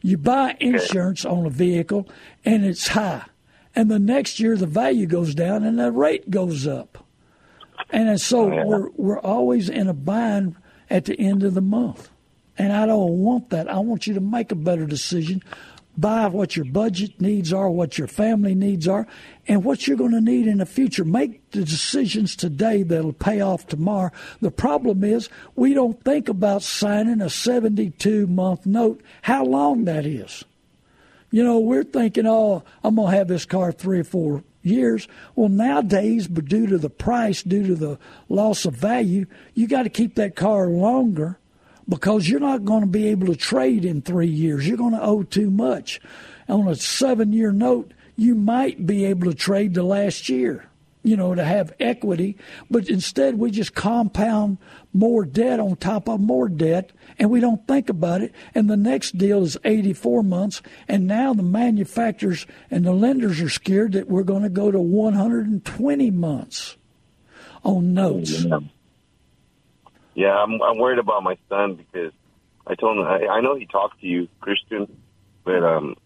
[0.00, 2.08] You buy insurance on a vehicle
[2.46, 3.26] and it's high.
[3.74, 7.05] And the next year the value goes down and the rate goes up.
[7.90, 10.56] And so we're we're always in a bind
[10.90, 12.10] at the end of the month.
[12.58, 13.68] And I don't want that.
[13.68, 15.42] I want you to make a better decision.
[15.98, 19.06] Buy what your budget needs are, what your family needs are,
[19.48, 21.04] and what you're going to need in the future.
[21.04, 24.10] Make the decisions today that'll pay off tomorrow.
[24.42, 30.04] The problem is we don't think about signing a 72 month note, how long that
[30.04, 30.44] is.
[31.30, 35.08] You know, we're thinking, oh, I'm going to have this car three or four years.
[35.34, 37.98] Well, nowadays, but due to the price, due to the
[38.28, 41.38] loss of value, you got to keep that car longer
[41.88, 44.66] because you're not going to be able to trade in three years.
[44.66, 46.00] You're going to owe too much.
[46.48, 50.68] On a seven year note, you might be able to trade the last year,
[51.02, 52.36] you know, to have equity.
[52.70, 54.58] But instead, we just compound
[54.92, 58.32] more debt on top of more debt, and we don't think about it.
[58.54, 63.48] And the next deal is 84 months, and now the manufacturers and the lenders are
[63.48, 66.76] scared that we're going to go to 120 months
[67.64, 68.44] on notes.
[70.14, 72.12] Yeah, I'm I'm worried about my son because
[72.66, 74.86] I told him I, I know he talked to you, Christian,
[75.44, 75.96] but um,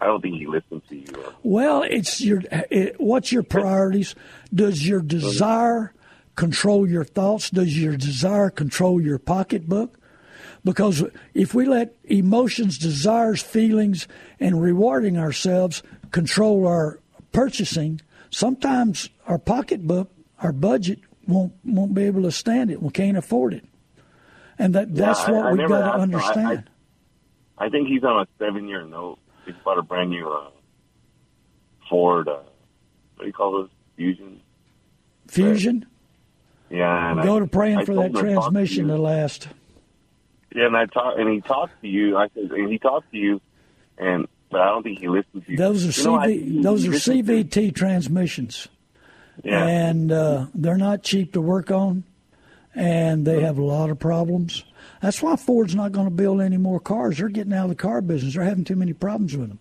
[0.00, 1.32] I don't think he listened to you.
[1.42, 4.14] Well, it's your it, what's your priorities?
[4.54, 5.92] Does your desire
[6.36, 7.50] control your thoughts?
[7.50, 9.99] Does your desire control your pocketbook?
[10.64, 11.02] Because
[11.34, 14.06] if we let emotions, desires, feelings,
[14.38, 16.98] and rewarding ourselves control our
[17.32, 22.82] purchasing, sometimes our pocketbook, our budget won't won't be able to stand it.
[22.82, 23.64] We can't afford it,
[24.58, 26.00] and that that's Yeah, I- what I we've got to him.
[26.00, 26.70] I- understand.
[27.58, 29.18] I think he's on a seven-year note.
[29.46, 30.50] He's bought a brand new uh,
[31.88, 32.28] Ford.
[32.28, 32.38] Uh,
[33.16, 33.68] what do you call those?
[33.96, 34.40] Fusion.
[35.28, 35.86] Fusion,
[36.70, 37.12] Yeah.
[37.12, 39.48] And go I, to praying I for that him to transmission to last.
[40.54, 42.16] Yeah, and I talk, and he talks to you.
[42.16, 43.40] I said, and he talks to you,
[43.98, 45.56] and but I don't think he listens to you.
[45.56, 48.68] Those are You know, I CV, think he those are CVT transmissions,
[49.44, 49.64] Yeah.
[49.64, 52.02] and uh, they're not cheap to work on,
[52.74, 54.64] and they have a lot of problems.
[55.00, 57.18] That's why Ford's not going to build any more cars.
[57.18, 58.34] They're getting out of the car business.
[58.34, 59.58] They're having too many problems with them.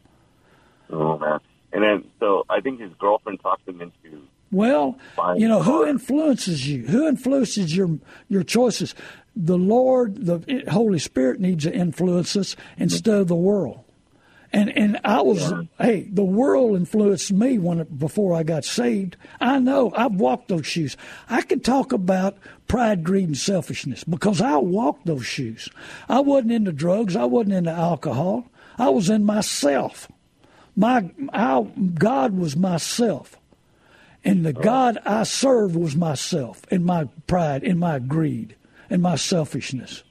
[0.90, 1.40] Oh man.
[1.72, 4.22] And then so I think his girlfriend talked him into.
[4.52, 4.98] Well,
[5.36, 6.88] you know who influences you.
[6.88, 8.96] Who influences your your choices?
[9.36, 13.84] The Lord, the Holy Spirit needs to influence us instead of the world.
[14.52, 19.16] And and I was hey, the world influenced me when before I got saved.
[19.40, 20.98] I know I've walked those shoes.
[21.30, 25.70] I can talk about pride, greed, and selfishness because I walked those shoes.
[26.08, 27.16] I wasn't into drugs.
[27.16, 28.50] I wasn't into alcohol.
[28.80, 30.08] I was in myself.
[30.76, 31.62] My I,
[31.94, 33.39] God was myself.
[34.24, 38.56] And the God I served was myself and my pride and my greed
[38.90, 40.04] and my selfishness.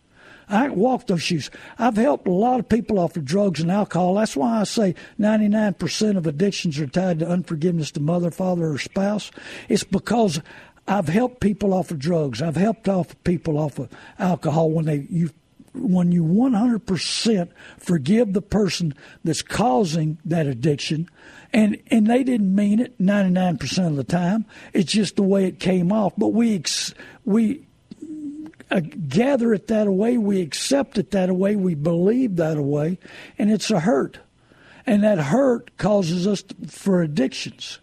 [0.49, 1.51] I walked those shoes.
[1.79, 4.15] I've helped a lot of people off of drugs and alcohol.
[4.15, 8.79] That's why I say 99% of addictions are tied to unforgiveness to mother, father, or
[8.79, 9.31] spouse.
[9.69, 10.41] It's because
[10.87, 12.41] I've helped people off of drugs.
[12.41, 15.31] I've helped off people off of alcohol when they you
[15.75, 17.49] when you 100%
[17.79, 21.09] forgive the person that's causing that addiction,
[21.53, 24.45] and and they didn't mean it 99% of the time.
[24.73, 26.13] It's just the way it came off.
[26.17, 26.95] But we ex-
[27.25, 27.67] we
[28.71, 32.99] uh, gather it that way, we accept it that way, we believe that way,
[33.39, 34.19] and it's a hurt,
[34.87, 37.79] and that hurt causes us to, for addictions,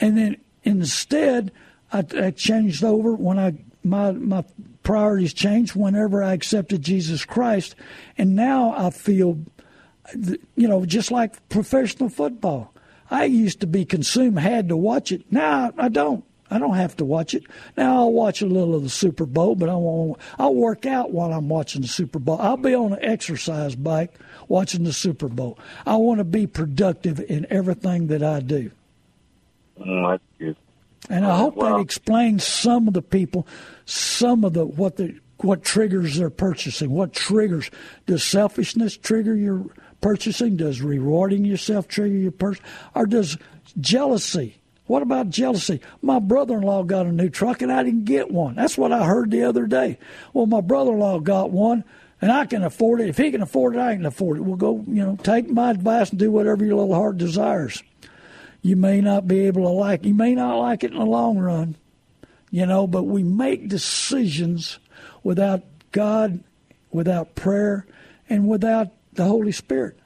[0.00, 1.52] and then instead
[1.92, 3.54] I, I changed over when I
[3.84, 4.44] my my
[4.82, 7.74] priorities changed whenever I accepted Jesus Christ,
[8.18, 9.38] and now I feel,
[10.14, 12.71] you know, just like professional football.
[13.12, 15.30] I used to be consumed, had to watch it.
[15.30, 16.24] Now I don't.
[16.50, 17.44] I don't have to watch it.
[17.76, 20.18] Now I'll watch a little of the Super Bowl, but I won't.
[20.38, 22.38] I'll work out while I'm watching the Super Bowl.
[22.40, 24.14] I'll be on an exercise bike
[24.48, 25.58] watching the Super Bowl.
[25.86, 28.70] I want to be productive in everything that I do.
[29.78, 30.56] Mm, that's good.
[31.08, 33.46] And I hope well, that explains some of the people,
[33.84, 36.90] some of the what the what triggers they're purchasing.
[36.90, 37.70] What triggers
[38.06, 39.66] does selfishness trigger your
[40.02, 40.56] purchasing?
[40.56, 42.62] Does rewarding yourself trigger your purchase?
[42.94, 43.38] Or does
[43.80, 44.58] jealousy?
[44.86, 45.80] What about jealousy?
[46.02, 48.56] My brother-in-law got a new truck and I didn't get one.
[48.56, 49.98] That's what I heard the other day.
[50.34, 51.84] Well, my brother-in-law got one
[52.20, 53.08] and I can afford it.
[53.08, 54.42] If he can afford it, I can afford it.
[54.42, 57.82] We'll go, you know, take my advice and do whatever your little heart desires
[58.62, 60.04] you may not be able to like.
[60.04, 61.74] You may not like it in the long run,
[62.50, 62.86] you know.
[62.86, 64.78] But we make decisions
[65.24, 66.42] without God,
[66.92, 67.86] without prayer,
[68.28, 69.98] and without the Holy Spirit.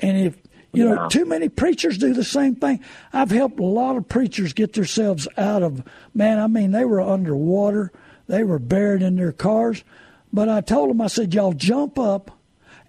[0.00, 0.36] And if
[0.74, 2.80] you know, too many preachers do the same thing.
[3.12, 6.40] I've helped a lot of preachers get themselves out of man.
[6.40, 7.92] I mean, they were underwater,
[8.26, 9.84] they were buried in their cars.
[10.32, 12.36] But I told them, I said, y'all jump up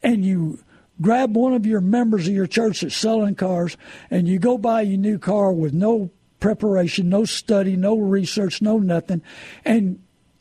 [0.02, 0.60] and you
[1.00, 3.78] grab one of your members of your church that's selling cars
[4.10, 6.10] and you go buy your new car with no
[6.40, 9.22] preparation, no study, no research, no nothing,
[9.64, 10.00] and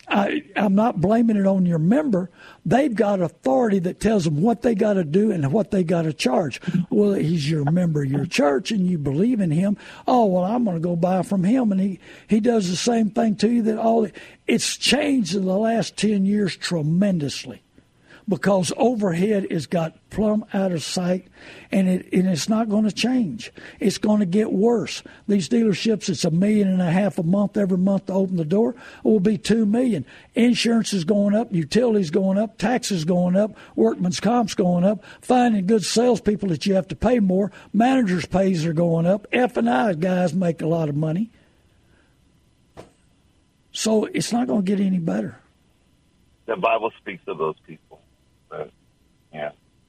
[0.08, 2.30] I, I'm not blaming it on your member.
[2.64, 6.02] They've got authority that tells them what they got to do and what they got
[6.02, 6.60] to charge.
[6.90, 9.76] Well, he's your member your church and you believe in him.
[10.06, 11.72] Oh, well, I'm going to go buy from him.
[11.72, 14.06] And he, he does the same thing to you that all,
[14.46, 17.63] it's changed in the last 10 years tremendously
[18.28, 21.26] because overhead has got plumb out of sight
[21.70, 23.52] and it and it's not going to change.
[23.80, 25.02] It's going to get worse.
[25.28, 28.44] These dealerships, it's a million and a half a month every month to open the
[28.44, 28.70] door.
[28.70, 30.06] It will be two million.
[30.34, 35.66] Insurance is going up, utilities going up, taxes going up, workman's comp's going up, finding
[35.66, 39.68] good salespeople that you have to pay more, managers' pays are going up, F and
[39.68, 41.30] I guys make a lot of money.
[43.72, 45.40] So it's not going to get any better.
[46.46, 47.83] The Bible speaks of those people.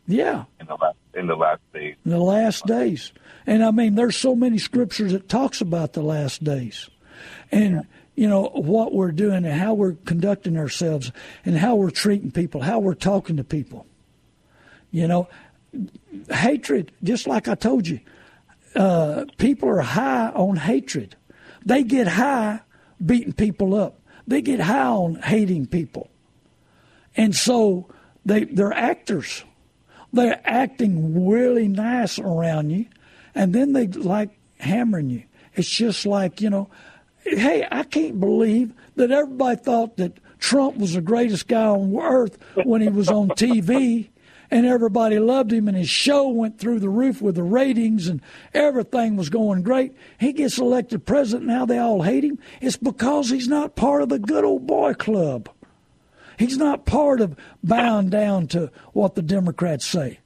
[0.08, 0.45] Yeah.
[0.60, 1.95] In the last in the last days.
[2.06, 3.12] In the last days.
[3.47, 6.89] And I mean there's so many scriptures that talks about the last days.
[7.51, 7.82] And yeah.
[8.16, 11.12] you know what we're doing and how we're conducting ourselves
[11.43, 13.88] and how we're treating people, how we're talking to people.
[14.91, 15.28] You know,
[16.30, 17.99] hatred, just like I told you,
[18.76, 21.16] uh, people are high on hatred.
[21.66, 22.62] They get high
[23.03, 23.99] beating people up.
[24.28, 26.10] They get high on hating people.
[27.18, 27.88] And so
[28.26, 29.43] they they're actors.
[30.16, 32.86] They're acting really nice around you,
[33.34, 35.24] and then they like hammering you.
[35.53, 36.70] It's just like you know,
[37.24, 42.38] hey, I can't believe that everybody thought that Trump was the greatest guy on earth
[42.63, 44.09] when he was on TV.
[44.51, 48.22] and everybody loved him, and his show went through the roof with the ratings, and
[48.53, 49.95] everything was going great.
[50.20, 51.47] He gets elected president.
[51.47, 52.38] Now they all hate him.
[52.61, 55.49] It's because he's not part of the good old boy club.
[56.38, 60.20] He's not part of bound down to what the Democrats say.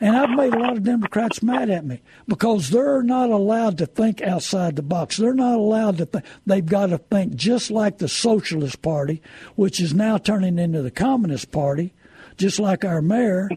[0.00, 3.86] And I've made a lot of Democrats mad at me because they're not allowed to
[3.86, 5.16] think outside the box.
[5.16, 6.24] They're not allowed to think.
[6.44, 9.22] They've got to think just like the Socialist Party,
[9.54, 11.94] which is now turning into the Communist Party,
[12.36, 13.48] just like our mayor.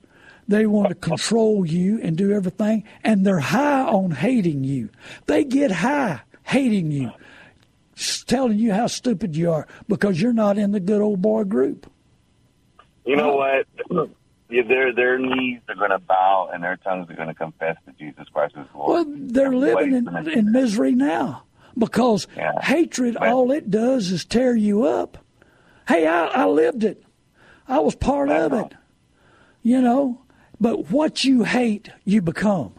[0.47, 4.89] They want to control you and do everything, and they're high on hating you.
[5.25, 7.11] They get high hating you,
[8.27, 11.91] telling you how stupid you are because you're not in the good old boy group.
[13.07, 13.63] You know oh.
[13.89, 14.09] what?
[14.49, 17.77] Yeah, their their knees are going to bow and their tongues are going to confess
[17.85, 19.07] that Jesus Christ is Lord.
[19.07, 21.43] Well, they're living in, in misery now
[21.77, 22.61] because yeah.
[22.61, 25.17] hatred, all it does is tear you up.
[25.87, 27.03] Hey, I, I lived it.
[27.67, 28.73] I was part of it.
[29.63, 30.21] You know,
[30.59, 32.73] but what you hate, you become.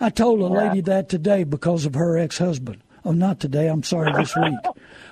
[0.00, 2.82] I told a lady that today because of her ex husband.
[3.04, 3.68] Oh, not today.
[3.68, 4.58] I'm sorry, this week.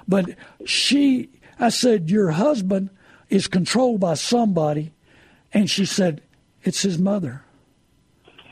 [0.07, 1.29] But she,
[1.61, 2.89] I said, your husband
[3.31, 4.93] is controlled by somebody.
[5.53, 6.23] And she said,
[6.63, 7.45] It's his mother.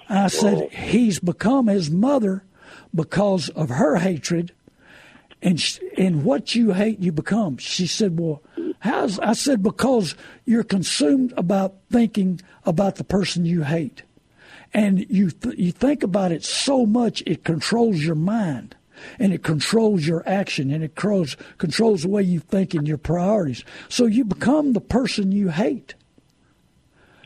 [0.08, 2.44] I said, He's become his mother
[2.94, 4.52] because of her hatred.
[5.42, 7.58] And, she, and what you hate, you become.
[7.58, 8.42] She said, Well,
[8.80, 10.14] How's I said because
[10.44, 14.02] you're consumed about thinking about the person you hate,
[14.72, 18.76] and you th- you think about it so much it controls your mind,
[19.18, 22.98] and it controls your action, and it controls controls the way you think and your
[22.98, 23.64] priorities.
[23.88, 25.94] So you become the person you hate.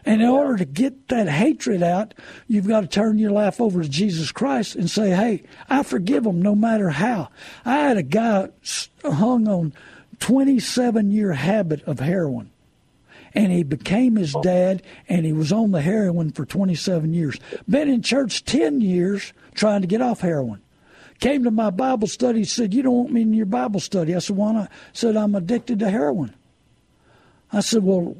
[0.04, 2.14] And in order to get that hatred out,
[2.48, 6.24] you've got to turn your life over to Jesus Christ and say, "Hey, I forgive
[6.24, 7.28] them no matter how."
[7.64, 8.48] I had a guy
[9.04, 9.72] hung on
[10.20, 12.50] 27 year habit of heroin.
[13.32, 17.38] And he became his dad, and he was on the heroin for 27 years.
[17.68, 20.60] Been in church 10 years trying to get off heroin.
[21.20, 24.14] Came to my Bible study, said, You don't want me in your Bible study.
[24.14, 24.70] I said, Why not?
[24.92, 26.34] Said, I'm addicted to heroin.
[27.52, 28.16] I said, Well,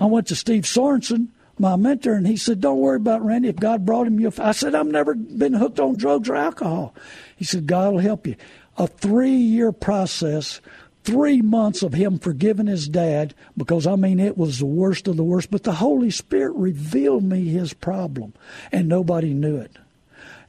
[0.00, 1.28] I went to Steve Sorensen,
[1.58, 3.48] my mentor, and he said, Don't worry about Randy.
[3.48, 4.34] If God brought him, you'll.
[4.38, 6.94] I said, I've never been hooked on drugs or alcohol.
[7.36, 8.34] He said, God will help you.
[8.76, 10.60] A three year process
[11.04, 15.16] three months of him forgiving his dad because I mean it was the worst of
[15.16, 15.50] the worst.
[15.50, 18.32] But the Holy Spirit revealed me his problem,
[18.72, 19.76] and nobody knew it.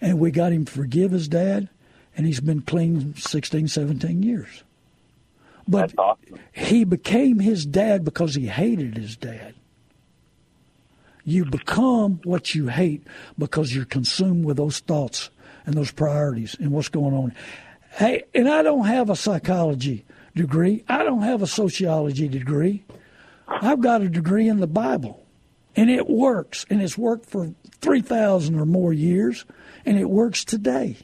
[0.01, 1.69] And we got him to forgive his dad,
[2.15, 4.63] and he's been clean 16, 17 years.
[5.67, 6.39] But awesome.
[6.53, 9.55] he became his dad because he hated his dad.
[11.23, 13.05] You become what you hate
[13.37, 15.31] because you're consumed with those thoughts
[15.65, 17.33] and those priorities and what's going on.
[17.91, 20.05] Hey, and I don't have a psychology
[20.35, 20.83] degree.
[20.87, 22.83] I don't have a sociology degree.
[23.47, 25.25] I've got a degree in the Bible.
[25.75, 26.65] And it works.
[26.69, 29.45] And it's worked for 3,000 or more years.
[29.85, 30.97] And it works today.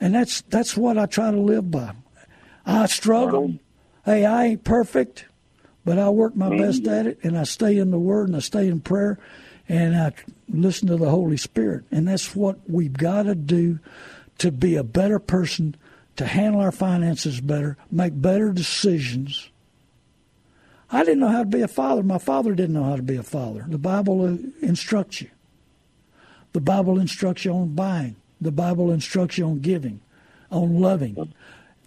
[0.00, 1.92] And that's that's what I try to live by.
[2.64, 3.54] I struggle.
[4.04, 5.26] Hey, I ain't perfect,
[5.84, 8.40] but I work my best at it, and I stay in the Word, and I
[8.40, 9.18] stay in prayer,
[9.68, 10.12] and I
[10.48, 11.84] listen to the Holy Spirit.
[11.90, 13.80] And that's what we've got to do
[14.38, 15.76] to be a better person
[16.16, 19.50] to handle our finances better, make better decisions.
[20.90, 22.02] I didn't know how to be a father.
[22.02, 23.64] My father didn't know how to be a father.
[23.68, 25.30] The Bible uh, instructs you.
[26.52, 28.16] The Bible instructs you on buying.
[28.40, 30.00] The Bible instructs you on giving,
[30.50, 31.32] on loving.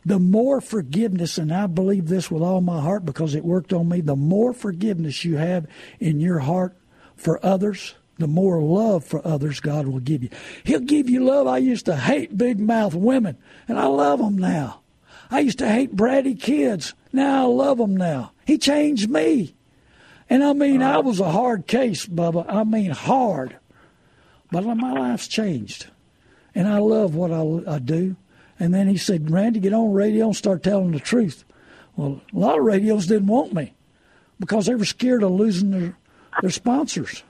[0.04, 3.88] The more forgiveness, and I believe this with all my heart because it worked on
[3.88, 5.68] me, the more forgiveness you have
[6.00, 6.76] in your heart
[7.16, 10.30] for others, the more love for others God will give you.
[10.64, 11.48] He'll give you love.
[11.48, 13.38] I used to hate big mouth women,
[13.68, 14.82] and I love them now.
[15.30, 16.94] I used to hate bratty kids.
[17.14, 18.32] Now I love them now.
[18.46, 19.56] He changed me.
[20.30, 22.46] And I mean, I was a hard case, Bubba.
[22.48, 23.58] I mean, hard.
[24.52, 25.88] But my life's changed.
[26.54, 28.16] And I love what I, I do.
[28.60, 31.46] And then he said, Randy, get on radio and start telling the truth.
[31.96, 33.74] Well, a lot of radios didn't want me
[34.40, 35.98] because they were scared of losing their,
[36.42, 37.24] their sponsors.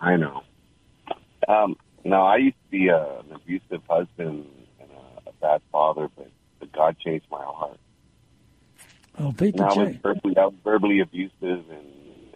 [0.00, 0.42] I know.
[1.48, 4.46] Um, no, I used to be a, an abusive husband
[4.80, 7.78] and a, a bad father, but, but God changed my heart.
[9.18, 10.02] Oh, people and I change.
[10.02, 11.86] was verbally, I was verbally abusive, and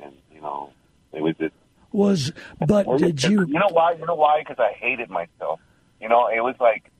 [0.02, 0.72] and you know,
[1.12, 1.54] it was just.
[1.92, 2.32] Was
[2.66, 3.46] but did you?
[3.46, 3.92] You know why?
[3.92, 4.40] You know why?
[4.40, 5.60] Because I hated myself.
[6.04, 6.90] You know, it was like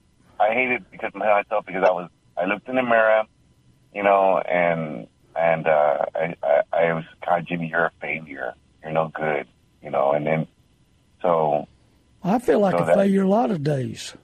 [0.40, 3.24] I hated because myself because I was I looked in the mirror,
[3.94, 8.54] you know, and and uh, I, I I was God, Jimmy, you're a failure.
[8.82, 9.46] You're no good.
[9.82, 10.46] You know, and then
[11.20, 11.68] so
[12.22, 14.14] I feel like so a that- failure a lot of days.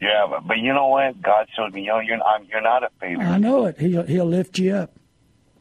[0.00, 1.20] yeah, but, but you know what?
[1.20, 3.18] God showed me, you know, you're not, you're not a failure.
[3.26, 3.76] I know it.
[3.80, 4.92] He'll he'll lift you up.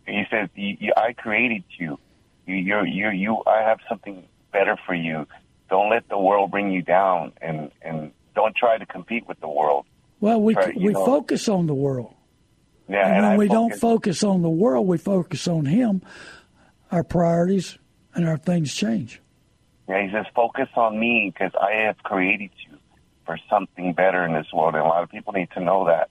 [0.06, 1.98] He says, you, you, I created you.
[2.46, 5.26] You, you're, you, you, I have something better for you.
[5.68, 9.48] Don't let the world bring you down and, and don't try to compete with the
[9.50, 9.86] world.
[10.20, 11.06] Well, we you we know.
[11.06, 12.14] focus on the world,
[12.88, 13.80] Yeah, and and, when I we don't focus-
[14.20, 16.02] focus on the world, we focus on Him.
[16.92, 17.78] Our priorities
[18.14, 19.22] and our things change.
[19.90, 22.78] Yeah, he says, focus on me because I have created you
[23.26, 24.76] for something better in this world.
[24.76, 26.10] And a lot of people need to know that.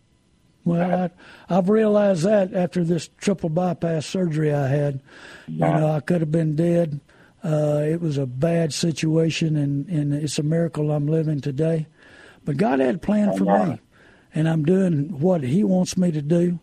[0.64, 1.10] Well,
[1.48, 5.00] I, I've realized that after this triple bypass surgery I had,
[5.48, 7.00] you know, I could have been dead.
[7.42, 11.86] Uh, it was a bad situation, and, and it's a miracle I'm living today.
[12.44, 13.80] But God had a plan for me,
[14.34, 16.60] and I'm doing what He wants me to do,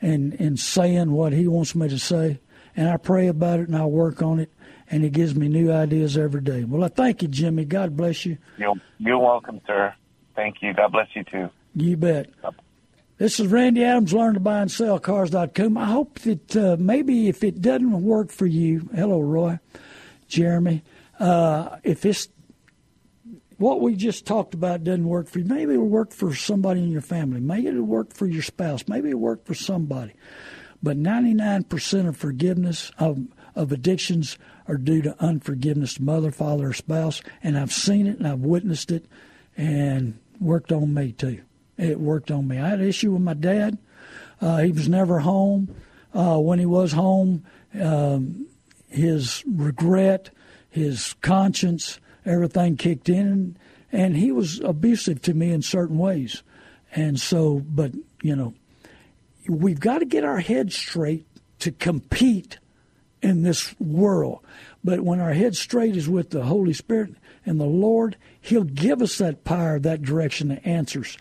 [0.00, 2.40] and and saying what He wants me to say.
[2.76, 4.52] And I pray about it, and I work on it,
[4.90, 6.64] and He gives me new ideas every day.
[6.64, 7.64] Well, I thank you, Jimmy.
[7.64, 8.38] God bless you.
[8.58, 9.94] You're, you're welcome, sir.
[10.34, 10.74] Thank you.
[10.74, 11.48] God bless you too.
[11.74, 12.30] You bet.
[13.18, 15.78] This is Randy Adams, learn to buy and sell cars.com.
[15.78, 19.58] I hope that uh, maybe if it doesn't work for you, hello, Roy,
[20.28, 20.82] Jeremy,
[21.18, 22.28] uh, if it's
[23.58, 26.90] what we just talked about doesn't work for you, maybe it'll work for somebody in
[26.90, 27.40] your family.
[27.40, 28.84] Maybe it'll work for your spouse.
[28.86, 30.12] Maybe it'll work for somebody.
[30.82, 34.38] But 99% of forgiveness of, of addictions
[34.68, 37.22] are due to unforgiveness to mother, father, or spouse.
[37.42, 39.06] And I've seen it and I've witnessed it
[39.56, 41.40] and worked on me too.
[41.78, 42.58] It worked on me.
[42.58, 43.78] I had an issue with my dad.
[44.40, 45.74] Uh, he was never home.
[46.14, 47.44] uh, when he was home,
[47.80, 48.46] um,
[48.88, 50.30] his regret,
[50.70, 53.56] his conscience, everything kicked in,
[53.92, 56.42] and he was abusive to me in certain ways.
[56.94, 58.54] And so, but you know,
[59.48, 61.26] we've got to get our heads straight
[61.60, 62.58] to compete
[63.22, 64.44] in this world.
[64.84, 67.14] But when our head straight is with the Holy Spirit
[67.44, 71.16] and the Lord, He'll give us that power, that direction, the answers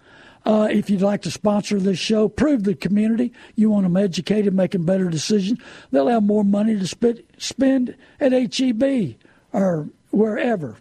[0.45, 4.55] Uh, if you'd like to sponsor this show, prove the community you want them educated,
[4.55, 5.61] making better decisions.
[5.91, 9.17] They'll have more money to spend at HEB
[9.53, 10.77] or wherever.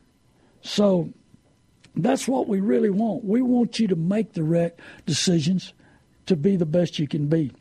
[0.62, 1.10] So
[1.96, 3.24] that's what we really want.
[3.24, 4.74] We want you to make the right
[5.06, 5.74] decisions
[6.26, 7.52] to be the best you can be.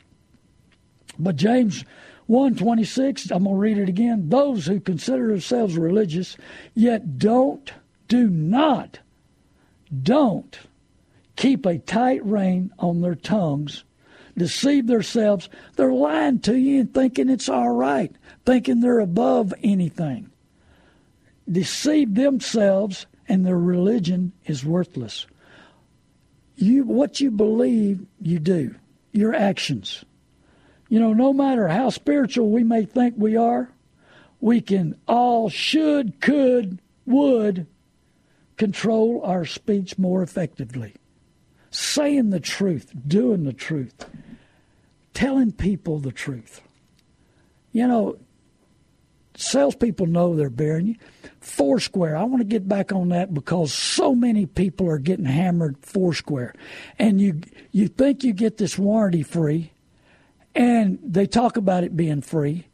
[1.19, 1.85] But James
[2.27, 4.29] 126, I'm going to read it again.
[4.29, 6.37] Those who consider themselves religious,
[6.75, 7.73] yet don't,
[8.09, 8.99] do not,
[10.03, 10.59] don't
[11.37, 13.85] keep a tight rein on their tongues,
[14.37, 15.49] deceive themselves.
[15.77, 18.15] They're lying to you and thinking it's all right,
[18.45, 20.31] thinking they're above anything.
[21.51, 25.27] Deceive themselves, and their religion is worthless.
[26.57, 28.75] You, what you believe, you do.
[29.13, 30.05] Your actions.
[30.89, 33.71] You know, no matter how spiritual we may think we are,
[34.41, 37.67] we can all should, could, would
[38.57, 40.95] control our speech more effectively.
[41.71, 44.07] Saying the truth, doing the truth,
[45.13, 46.61] telling people the truth.
[47.73, 48.17] You know,
[49.37, 50.97] salespeople know they're bearing you.
[51.41, 55.77] Foursquare, I want to get back on that because so many people are getting hammered
[55.83, 56.55] Foursquare.
[56.99, 59.73] And you you think you get this warranty free
[60.55, 62.67] and they talk about it being free,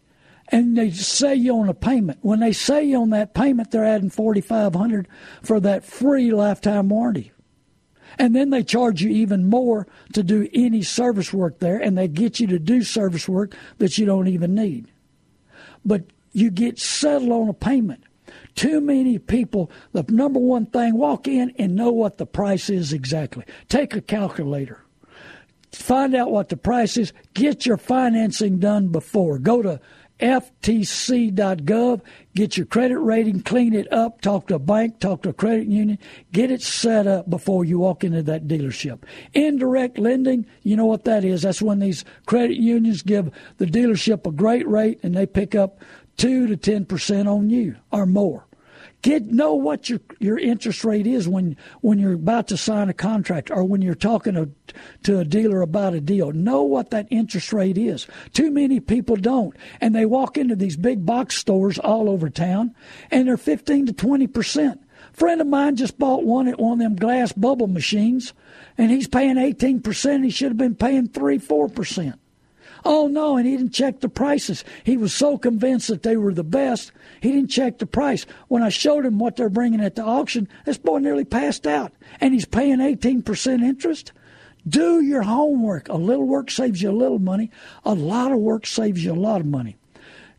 [0.48, 2.18] and they say you on a payment.
[2.22, 5.08] When they say you on that payment, they're adding forty five hundred
[5.42, 7.32] for that free lifetime warranty,
[8.18, 12.08] and then they charge you even more to do any service work there, and they
[12.08, 14.90] get you to do service work that you don't even need.
[15.84, 18.04] But you get settled on a payment.
[18.54, 22.92] Too many people, the number one thing, walk in and know what the price is
[22.92, 23.44] exactly.
[23.68, 24.84] Take a calculator
[25.72, 27.12] find out what the price is.
[27.34, 29.38] Get your financing done before.
[29.38, 29.80] Go to
[30.20, 32.02] ftc.gov,
[32.34, 35.66] get your credit rating, clean it up, talk to a bank, talk to a credit
[35.66, 35.98] union,
[36.30, 38.98] get it set up before you walk into that dealership.
[39.32, 41.40] Indirect lending, you know what that is.
[41.42, 45.80] That's when these credit unions give the dealership a great rate and they pick up
[46.20, 48.46] 2 to 10% on you or more.
[49.00, 52.94] Get know what your your interest rate is when when you're about to sign a
[52.94, 54.50] contract or when you're talking to,
[55.04, 56.32] to a dealer about a deal.
[56.32, 58.06] Know what that interest rate is.
[58.34, 62.74] Too many people don't, and they walk into these big box stores all over town,
[63.10, 64.82] and they're fifteen to twenty percent.
[65.14, 68.34] friend of mine just bought one at one of them glass bubble machines,
[68.76, 70.24] and he's paying 18%.
[70.24, 72.18] He should have been paying 3 4%.
[72.84, 74.64] Oh, no, and he didn't check the prices.
[74.84, 78.24] He was so convinced that they were the best, he didn't check the price.
[78.48, 81.92] When I showed him what they're bringing at the auction, this boy nearly passed out,
[82.20, 84.12] and he's paying 18% interest.
[84.68, 85.88] Do your homework.
[85.88, 87.50] A little work saves you a little money.
[87.84, 89.76] A lot of work saves you a lot of money.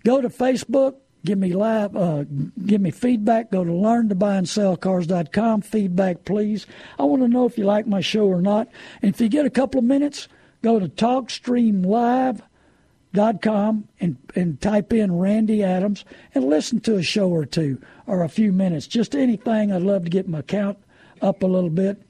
[0.03, 0.95] Go to Facebook.
[1.23, 1.95] Give me live.
[1.95, 2.23] Uh,
[2.65, 3.51] give me feedback.
[3.51, 5.61] Go to learntobuyandSellCars.com.
[5.61, 6.65] Feedback, please.
[6.97, 8.67] I want to know if you like my show or not.
[9.01, 10.27] And if you get a couple of minutes,
[10.61, 17.45] go to TalkStreamLive.com and and type in Randy Adams and listen to a show or
[17.45, 18.87] two or a few minutes.
[18.87, 19.71] Just anything.
[19.71, 20.77] I'd love to get my count
[21.21, 22.01] up a little bit.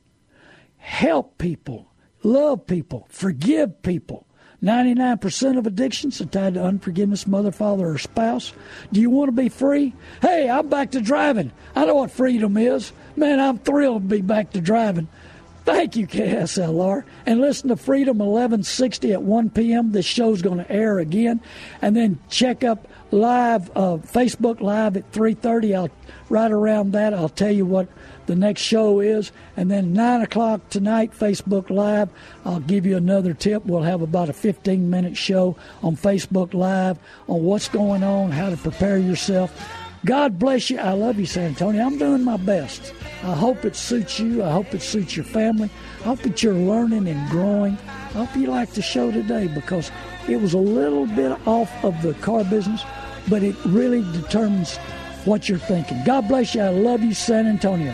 [0.78, 1.90] Help people
[2.24, 4.26] love people, forgive people.
[4.62, 8.52] 99% of addictions are tied to unforgiveness, mother, father, or spouse.
[8.92, 9.94] Do you want to be free?
[10.22, 11.54] Hey, I'm back to driving.
[11.78, 12.92] I know what freedom is.
[13.16, 15.08] Man, I'm thrilled to be back to driving.
[15.70, 17.04] Thank you, KSLR.
[17.28, 19.92] And listen to Freedom 1160 at 1 p.m.
[19.92, 21.42] This show's going to air again.
[21.80, 25.76] And then check up live, uh, Facebook Live at 3.30.
[25.76, 25.90] I'll,
[26.28, 27.88] right around that, I'll tell you what
[28.26, 29.32] the next show is.
[29.56, 32.10] And then 9 o'clock tonight, Facebook Live,
[32.46, 33.64] I'll give you another tip.
[33.68, 36.98] We'll have about a 15 minute show on Facebook Live
[37.28, 39.54] on what's going on, how to prepare yourself.
[40.06, 40.80] God bless you.
[40.80, 41.86] I love you, San Antonio.
[41.86, 42.94] I'm doing my best.
[43.24, 44.44] I hope it suits you.
[44.44, 45.70] I hope it suits your family.
[46.02, 47.78] I hope that you're learning and growing.
[47.88, 49.92] I hope you like the show today because
[50.30, 52.84] it was a little bit off of the car business,
[53.30, 54.78] but it really determines
[55.26, 56.02] what you're thinking.
[56.06, 56.62] God bless you.
[56.62, 57.94] I love you, San Antonio.